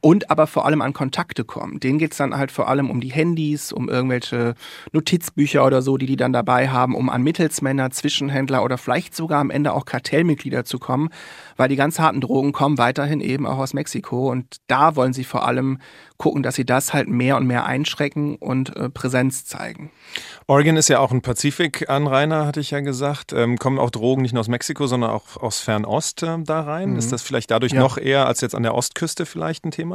[0.03, 1.79] und aber vor allem an Kontakte kommen.
[1.79, 4.53] Denen geht's dann halt vor allem um die Handys, um irgendwelche
[4.91, 9.39] Notizbücher oder so, die die dann dabei haben, um an Mittelsmänner, Zwischenhändler oder vielleicht sogar
[9.39, 11.09] am Ende auch Kartellmitglieder zu kommen,
[11.55, 15.23] weil die ganz harten Drogen kommen weiterhin eben auch aus Mexiko und da wollen sie
[15.23, 15.79] vor allem
[16.17, 19.91] gucken, dass sie das halt mehr und mehr einschrecken und äh, Präsenz zeigen.
[20.47, 23.33] Oregon ist ja auch ein Pazifikanrainer, hatte ich ja gesagt.
[23.33, 26.91] Ähm, kommen auch Drogen nicht nur aus Mexiko, sondern auch aus Fernost äh, da rein?
[26.91, 26.97] Mhm.
[26.97, 27.79] Ist das vielleicht dadurch ja.
[27.79, 29.92] noch eher als jetzt an der Ostküste vielleicht ein Thema?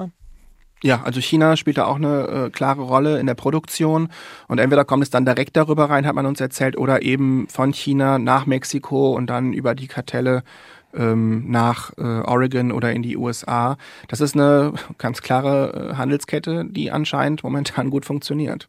[0.82, 4.08] Ja, also China spielt da auch eine äh, klare Rolle in der Produktion
[4.46, 7.72] und entweder kommt es dann direkt darüber rein, hat man uns erzählt, oder eben von
[7.72, 10.44] China nach Mexiko und dann über die Kartelle
[10.94, 13.76] ähm, nach äh, Oregon oder in die USA.
[14.06, 18.68] Das ist eine ganz klare äh, Handelskette, die anscheinend momentan gut funktioniert.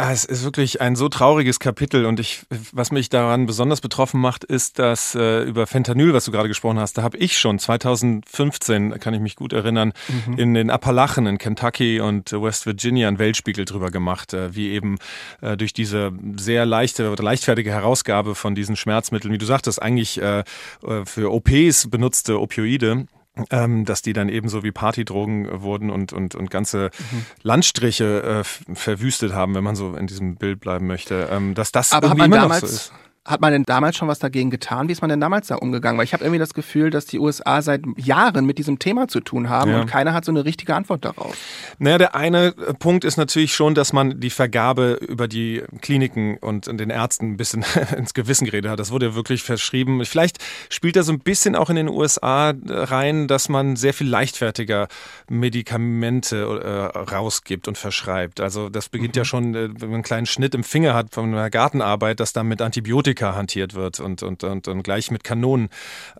[0.00, 4.20] Ah, es ist wirklich ein so trauriges Kapitel und ich, was mich daran besonders betroffen
[4.20, 7.58] macht, ist, dass äh, über Fentanyl, was du gerade gesprochen hast, da habe ich schon
[7.58, 9.92] 2015, kann ich mich gut erinnern,
[10.26, 10.38] mhm.
[10.38, 14.98] in den Appalachen in Kentucky und West Virginia einen Weltspiegel drüber gemacht, äh, wie eben
[15.40, 20.22] äh, durch diese sehr leichte oder leichtfertige Herausgabe von diesen Schmerzmitteln, wie du sagtest, eigentlich
[20.22, 20.44] äh,
[20.86, 23.08] äh für OPs benutzte Opioide
[23.50, 27.26] ähm, dass die dann ebenso wie Partydrogen wurden und, und, und ganze mhm.
[27.42, 31.28] Landstriche äh, verwüstet haben, wenn man so in diesem Bild bleiben möchte.
[31.30, 32.92] Ähm, dass das Aber irgendwie immer noch so ist.
[33.28, 34.88] Hat man denn damals schon was dagegen getan?
[34.88, 35.98] Wie ist man denn damals da umgegangen?
[35.98, 39.20] Weil ich habe irgendwie das Gefühl, dass die USA seit Jahren mit diesem Thema zu
[39.20, 39.82] tun haben ja.
[39.82, 41.36] und keiner hat so eine richtige Antwort darauf.
[41.78, 46.68] Naja, der eine Punkt ist natürlich schon, dass man die Vergabe über die Kliniken und
[46.68, 48.80] den Ärzten ein bisschen ins Gewissen geredet hat.
[48.80, 50.02] Das wurde wirklich verschrieben.
[50.06, 50.38] Vielleicht
[50.70, 54.88] spielt da so ein bisschen auch in den USA rein, dass man sehr viel leichtfertiger
[55.28, 58.40] Medikamente äh, rausgibt und verschreibt.
[58.40, 59.18] Also das beginnt mhm.
[59.18, 62.32] ja schon, äh, wenn man einen kleinen Schnitt im Finger hat von einer Gartenarbeit, dass
[62.32, 65.68] dann mit Antibiotika Amerika hantiert wird und, und, und, und gleich mit Kanonen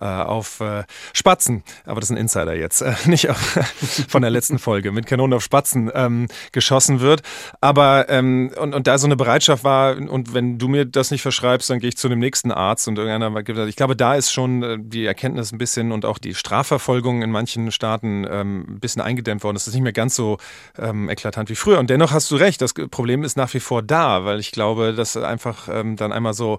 [0.00, 3.38] äh, auf äh, Spatzen, aber das ist ein Insider jetzt, äh, nicht auf,
[4.08, 7.22] von der letzten Folge, mit Kanonen auf Spatzen ähm, geschossen wird.
[7.60, 11.22] Aber ähm, und, und da so eine Bereitschaft war, und wenn du mir das nicht
[11.22, 14.32] verschreibst, dann gehe ich zu dem nächsten Arzt und irgendeiner gibt Ich glaube, da ist
[14.32, 18.80] schon äh, die Erkenntnis ein bisschen und auch die Strafverfolgung in manchen Staaten ähm, ein
[18.80, 19.56] bisschen eingedämmt worden.
[19.56, 20.38] Es ist nicht mehr ganz so
[20.78, 21.78] ähm, eklatant wie früher.
[21.78, 24.94] Und dennoch hast du recht, das Problem ist nach wie vor da, weil ich glaube,
[24.94, 26.58] dass einfach ähm, dann einmal so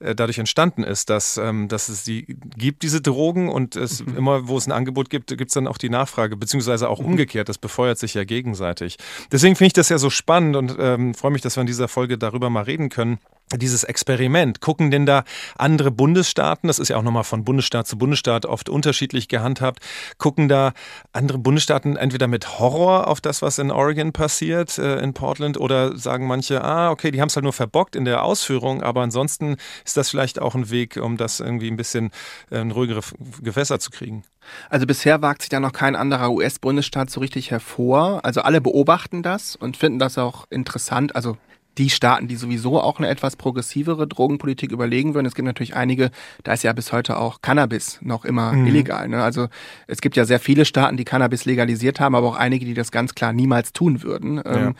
[0.00, 2.24] äh, dadurch entstanden ist, dass, ähm, dass es die
[2.56, 4.16] gibt, diese Drogen und es mhm.
[4.16, 7.06] immer, wo es ein Angebot gibt, gibt es dann auch die Nachfrage, beziehungsweise auch mhm.
[7.06, 7.48] umgekehrt.
[7.48, 8.96] Das befeuert sich ja gegenseitig.
[9.30, 11.88] Deswegen finde ich das ja so spannend und ähm, freue mich, dass wir in dieser
[11.88, 13.18] Folge darüber mal reden können
[13.56, 14.60] dieses Experiment.
[14.60, 15.24] Gucken denn da
[15.56, 19.80] andere Bundesstaaten, das ist ja auch nochmal von Bundesstaat zu Bundesstaat oft unterschiedlich gehandhabt,
[20.18, 20.72] gucken da
[21.12, 25.96] andere Bundesstaaten entweder mit Horror auf das, was in Oregon passiert, äh, in Portland, oder
[25.96, 29.56] sagen manche, ah, okay, die haben es halt nur verbockt in der Ausführung, aber ansonsten
[29.90, 32.10] ist das vielleicht auch ein Weg, um das irgendwie ein bisschen
[32.50, 33.00] äh, in ruhigere
[33.42, 34.22] Gewässer zu kriegen.
[34.68, 38.24] Also bisher wagt sich da noch kein anderer US-Bundesstaat so richtig hervor.
[38.24, 41.16] Also alle beobachten das und finden das auch interessant.
[41.16, 41.36] Also
[41.78, 45.26] die Staaten, die sowieso auch eine etwas progressivere Drogenpolitik überlegen würden.
[45.26, 46.10] Es gibt natürlich einige,
[46.44, 48.66] da ist ja bis heute auch Cannabis noch immer mhm.
[48.66, 49.08] illegal.
[49.08, 49.22] Ne?
[49.22, 49.48] Also
[49.86, 52.92] es gibt ja sehr viele Staaten, die Cannabis legalisiert haben, aber auch einige, die das
[52.92, 54.36] ganz klar niemals tun würden.
[54.36, 54.56] Ja.
[54.56, 54.74] Ähm,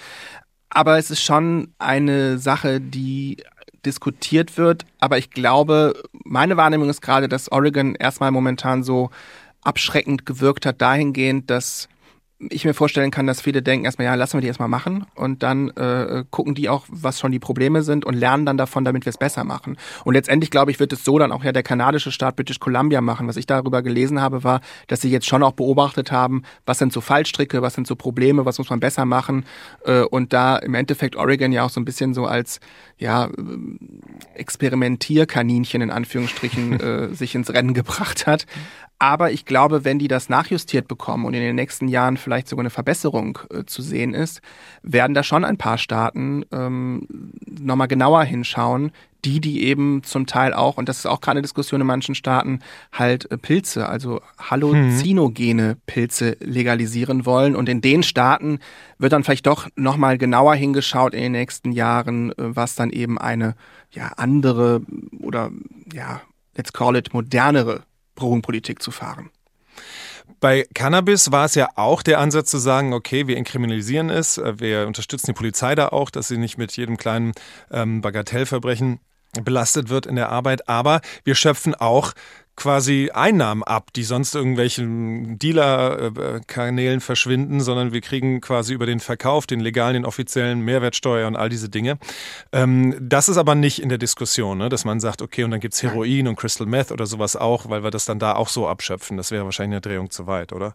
[0.68, 3.38] aber es ist schon eine Sache, die
[3.86, 4.84] diskutiert wird.
[4.98, 9.10] Aber ich glaube, meine Wahrnehmung ist gerade, dass Oregon erstmal momentan so
[9.62, 11.88] abschreckend gewirkt hat, dahingehend, dass
[12.48, 15.42] ich mir vorstellen kann, dass viele denken erstmal, ja, lassen wir die erstmal machen und
[15.42, 19.04] dann äh, gucken die auch, was schon die Probleme sind und lernen dann davon, damit
[19.04, 19.76] wir es besser machen.
[20.04, 23.02] Und letztendlich, glaube ich, wird es so dann auch ja der kanadische Staat British Columbia
[23.02, 23.28] machen.
[23.28, 26.92] Was ich darüber gelesen habe, war, dass sie jetzt schon auch beobachtet haben, was sind
[26.94, 29.44] so Fallstricke, was sind so Probleme, was muss man besser machen.
[29.84, 32.60] Äh, und da im Endeffekt Oregon ja auch so ein bisschen so als
[33.00, 33.30] ja,
[34.34, 38.46] Experimentierkaninchen in Anführungsstrichen äh, sich ins Rennen gebracht hat.
[38.98, 42.62] Aber ich glaube, wenn die das nachjustiert bekommen und in den nächsten Jahren vielleicht sogar
[42.62, 44.42] eine Verbesserung äh, zu sehen ist,
[44.82, 48.92] werden da schon ein paar Staaten ähm, nochmal genauer hinschauen,
[49.24, 52.14] die, die eben zum Teil auch, und das ist auch gerade eine Diskussion in manchen
[52.14, 52.60] Staaten,
[52.92, 57.56] halt äh, Pilze, also halluzinogene Pilze legalisieren wollen.
[57.56, 58.58] Und in den Staaten
[58.98, 63.18] wird dann vielleicht doch nochmal genauer hingeschaut in den nächsten Jahren, äh, was dann eben
[63.18, 63.54] eine
[63.92, 64.82] ja andere
[65.20, 65.50] oder
[65.92, 66.20] ja,
[66.56, 67.82] let's call it modernere
[68.14, 69.30] Drogenpolitik zu fahren.
[70.38, 74.58] Bei Cannabis war es ja auch der Ansatz zu sagen, okay, wir inkriminalisieren es, äh,
[74.58, 77.32] wir unterstützen die Polizei da auch, dass sie nicht mit jedem kleinen
[77.70, 79.00] ähm, Bagatellverbrechen
[79.42, 82.12] belastet wird in der Arbeit, aber wir schöpfen auch
[82.60, 89.46] quasi Einnahmen ab, die sonst irgendwelchen Dealer-Kanälen verschwinden, sondern wir kriegen quasi über den Verkauf,
[89.46, 91.98] den legalen, den offiziellen Mehrwertsteuer und all diese Dinge.
[92.52, 94.68] Ähm, das ist aber nicht in der Diskussion, ne?
[94.68, 97.82] dass man sagt, okay, und dann gibt's Heroin und Crystal Meth oder sowas auch, weil
[97.82, 99.16] wir das dann da auch so abschöpfen.
[99.16, 100.74] Das wäre wahrscheinlich eine Drehung zu weit, oder?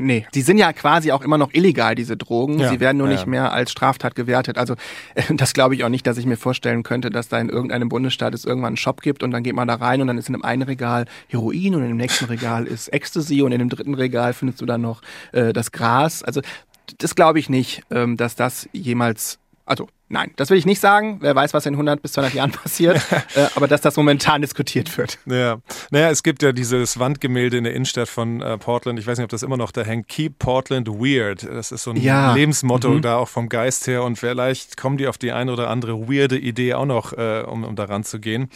[0.00, 2.60] Nee, die sind ja quasi auch immer noch illegal, diese Drogen.
[2.60, 3.14] Ja, Sie werden nur ja.
[3.14, 4.56] nicht mehr als Straftat gewertet.
[4.56, 4.76] Also
[5.34, 8.32] das glaube ich auch nicht, dass ich mir vorstellen könnte, dass da in irgendeinem Bundesstaat
[8.32, 10.34] es irgendwann einen Shop gibt und dann geht man da rein und dann ist in
[10.34, 13.94] dem einen Regal Heroin und in dem nächsten Regal ist Ecstasy und in dem dritten
[13.94, 16.22] Regal findest du dann noch äh, das Gras.
[16.22, 16.42] Also
[16.98, 21.18] das glaube ich nicht, ähm, dass das jemals, also Nein, das will ich nicht sagen.
[21.20, 22.96] Wer weiß, was in 100 bis 200 Jahren passiert.
[23.34, 25.18] äh, aber dass das momentan diskutiert wird.
[25.26, 25.58] Ja,
[25.90, 28.98] naja, es gibt ja dieses Wandgemälde in der Innenstadt von äh, Portland.
[28.98, 30.08] Ich weiß nicht, ob das immer noch da hängt.
[30.08, 31.42] Keep Portland Weird.
[31.42, 32.32] Das ist so ein ja.
[32.32, 33.02] Lebensmotto mhm.
[33.02, 34.02] da auch vom Geist her.
[34.02, 37.64] Und vielleicht kommen die auf die eine oder andere weirde Idee auch noch, äh, um,
[37.64, 38.48] um daran zu gehen.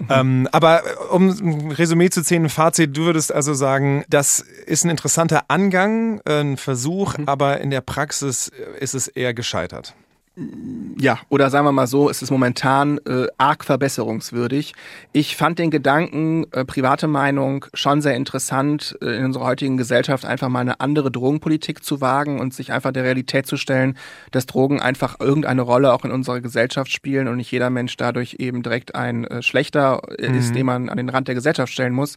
[0.00, 0.06] Mhm.
[0.10, 4.40] Ähm, aber äh, um ein Resümee zu ziehen, ein Fazit, du würdest also sagen, das
[4.40, 7.28] ist ein interessanter Angang, ein Versuch, mhm.
[7.28, 8.50] aber in der Praxis
[8.80, 9.94] ist es eher gescheitert
[10.36, 14.74] ja, oder sagen wir mal so, es ist momentan äh, arg verbesserungswürdig.
[15.12, 20.24] Ich fand den Gedanken, äh, private Meinung, schon sehr interessant, äh, in unserer heutigen Gesellschaft
[20.24, 23.98] einfach mal eine andere Drogenpolitik zu wagen und sich einfach der Realität zu stellen,
[24.30, 28.36] dass Drogen einfach irgendeine Rolle auch in unserer Gesellschaft spielen und nicht jeder Mensch dadurch
[28.38, 30.38] eben direkt ein äh, schlechter äh, mhm.
[30.38, 32.16] ist, den man an den Rand der Gesellschaft stellen muss.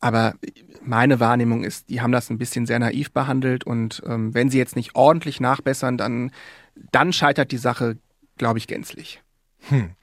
[0.00, 0.34] Aber
[0.82, 4.58] meine Wahrnehmung ist, die haben das ein bisschen sehr naiv behandelt und ähm, wenn sie
[4.58, 6.32] jetzt nicht ordentlich nachbessern, dann
[6.74, 7.98] dann scheitert die Sache,
[8.36, 9.22] glaube ich, gänzlich.
[9.68, 9.94] Hm.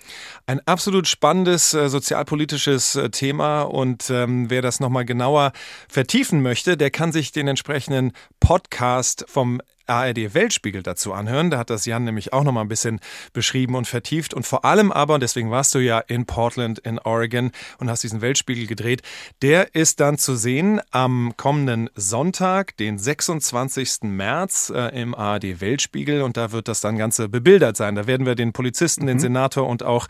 [0.45, 5.51] Ein absolut spannendes äh, sozialpolitisches äh, Thema und ähm, wer das nochmal genauer
[5.89, 11.49] vertiefen möchte, der kann sich den entsprechenden Podcast vom ARD Weltspiegel dazu anhören.
[11.49, 12.99] Da hat das Jan nämlich auch noch mal ein bisschen
[13.33, 14.33] beschrieben und vertieft.
[14.33, 18.21] Und vor allem aber, deswegen warst du ja in Portland in Oregon und hast diesen
[18.21, 19.01] Weltspiegel gedreht,
[19.41, 24.03] der ist dann zu sehen am kommenden Sonntag, den 26.
[24.03, 26.21] März äh, im ARD Weltspiegel.
[26.21, 27.95] Und da wird das dann Ganze bebildert sein.
[27.95, 29.07] Da werden wir den Polizisten, mhm.
[29.07, 30.07] den Senator und auch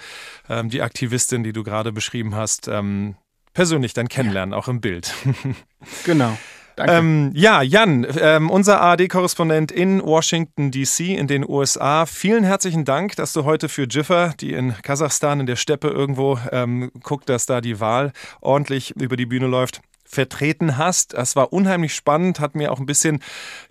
[0.49, 3.15] ähm, die Aktivistin, die du gerade beschrieben hast, ähm,
[3.53, 4.57] persönlich dann kennenlernen, ja.
[4.57, 5.13] auch im Bild.
[6.05, 6.37] genau.
[6.79, 6.93] Danke.
[6.93, 11.13] Ähm, ja, Jan, ähm, unser ARD-Korrespondent in Washington, D.C.
[11.13, 12.05] in den USA.
[12.05, 16.39] Vielen herzlichen Dank, dass du heute für Jiffer, die in Kasachstan in der Steppe irgendwo
[16.53, 19.81] ähm, guckt, dass da die Wahl ordentlich über die Bühne läuft.
[20.05, 21.15] vertreten hast.
[21.15, 23.21] Das war unheimlich spannend, hat mir auch ein bisschen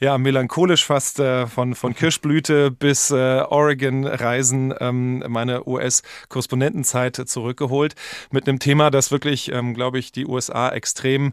[0.01, 7.94] ja, melancholisch fast äh, von, von Kirschblüte bis äh, Oregon-Reisen ähm, meine US-Korrespondentenzeit zurückgeholt.
[8.31, 11.33] Mit einem Thema, das wirklich, ähm, glaube ich, die USA extrem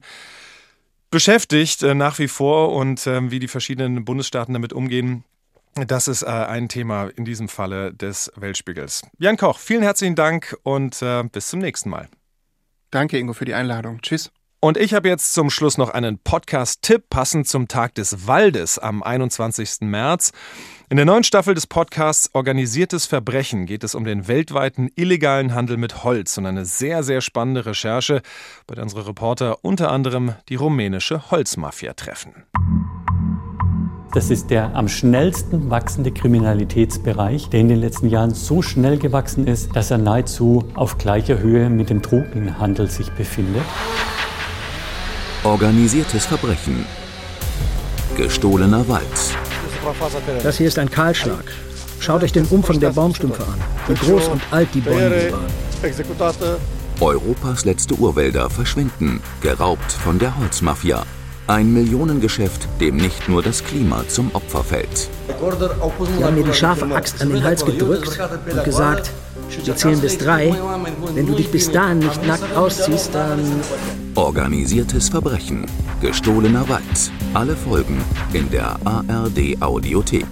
[1.15, 5.23] beschäftigt äh, nach wie vor und äh, wie die verschiedenen Bundesstaaten damit umgehen.
[5.73, 9.01] Das ist äh, ein Thema in diesem Falle des Weltspiegels.
[9.17, 12.09] Jan Koch, vielen herzlichen Dank und äh, bis zum nächsten Mal.
[12.91, 14.01] Danke, Ingo, für die Einladung.
[14.01, 14.29] Tschüss.
[14.65, 19.03] Und ich habe jetzt zum Schluss noch einen Podcast-Tipp passend zum Tag des Waldes am
[19.03, 19.81] 21.
[19.81, 20.31] März.
[20.89, 25.77] In der neuen Staffel des Podcasts Organisiertes Verbrechen geht es um den weltweiten illegalen Handel
[25.77, 28.23] mit Holz und eine sehr, sehr spannende Recherche,
[28.65, 32.33] bei der unsere Reporter unter anderem die rumänische Holzmafia treffen.
[34.15, 39.45] Das ist der am schnellsten wachsende Kriminalitätsbereich, der in den letzten Jahren so schnell gewachsen
[39.45, 43.61] ist, dass er nahezu auf gleicher Höhe mit dem Drogenhandel sich befindet.
[45.45, 46.87] Organisiertes Verbrechen.
[48.17, 49.05] Gestohlener Wald.
[50.41, 51.43] Das hier ist ein Kahlschlag.
[51.99, 55.45] Schaut euch den Umfang der Baumstümpfe an, wie groß und alt die Bäume waren.
[56.99, 61.05] Europas letzte Urwälder verschwinden, geraubt von der Holzmafia.
[61.45, 65.09] Ein Millionengeschäft, dem nicht nur das Klima zum Opfer fällt.
[66.17, 68.19] Sie haben mir die scharfe Axt an den Hals gedrückt
[68.49, 69.11] und gesagt,
[69.63, 70.53] wir zählen bis drei.
[71.13, 73.39] Wenn du dich bis dahin nicht nackt ausziehst, dann...
[74.15, 75.65] Organisiertes Verbrechen.
[76.01, 77.11] Gestohlener Wald.
[77.33, 78.01] Alle Folgen
[78.33, 80.27] in der ARD Audiothek.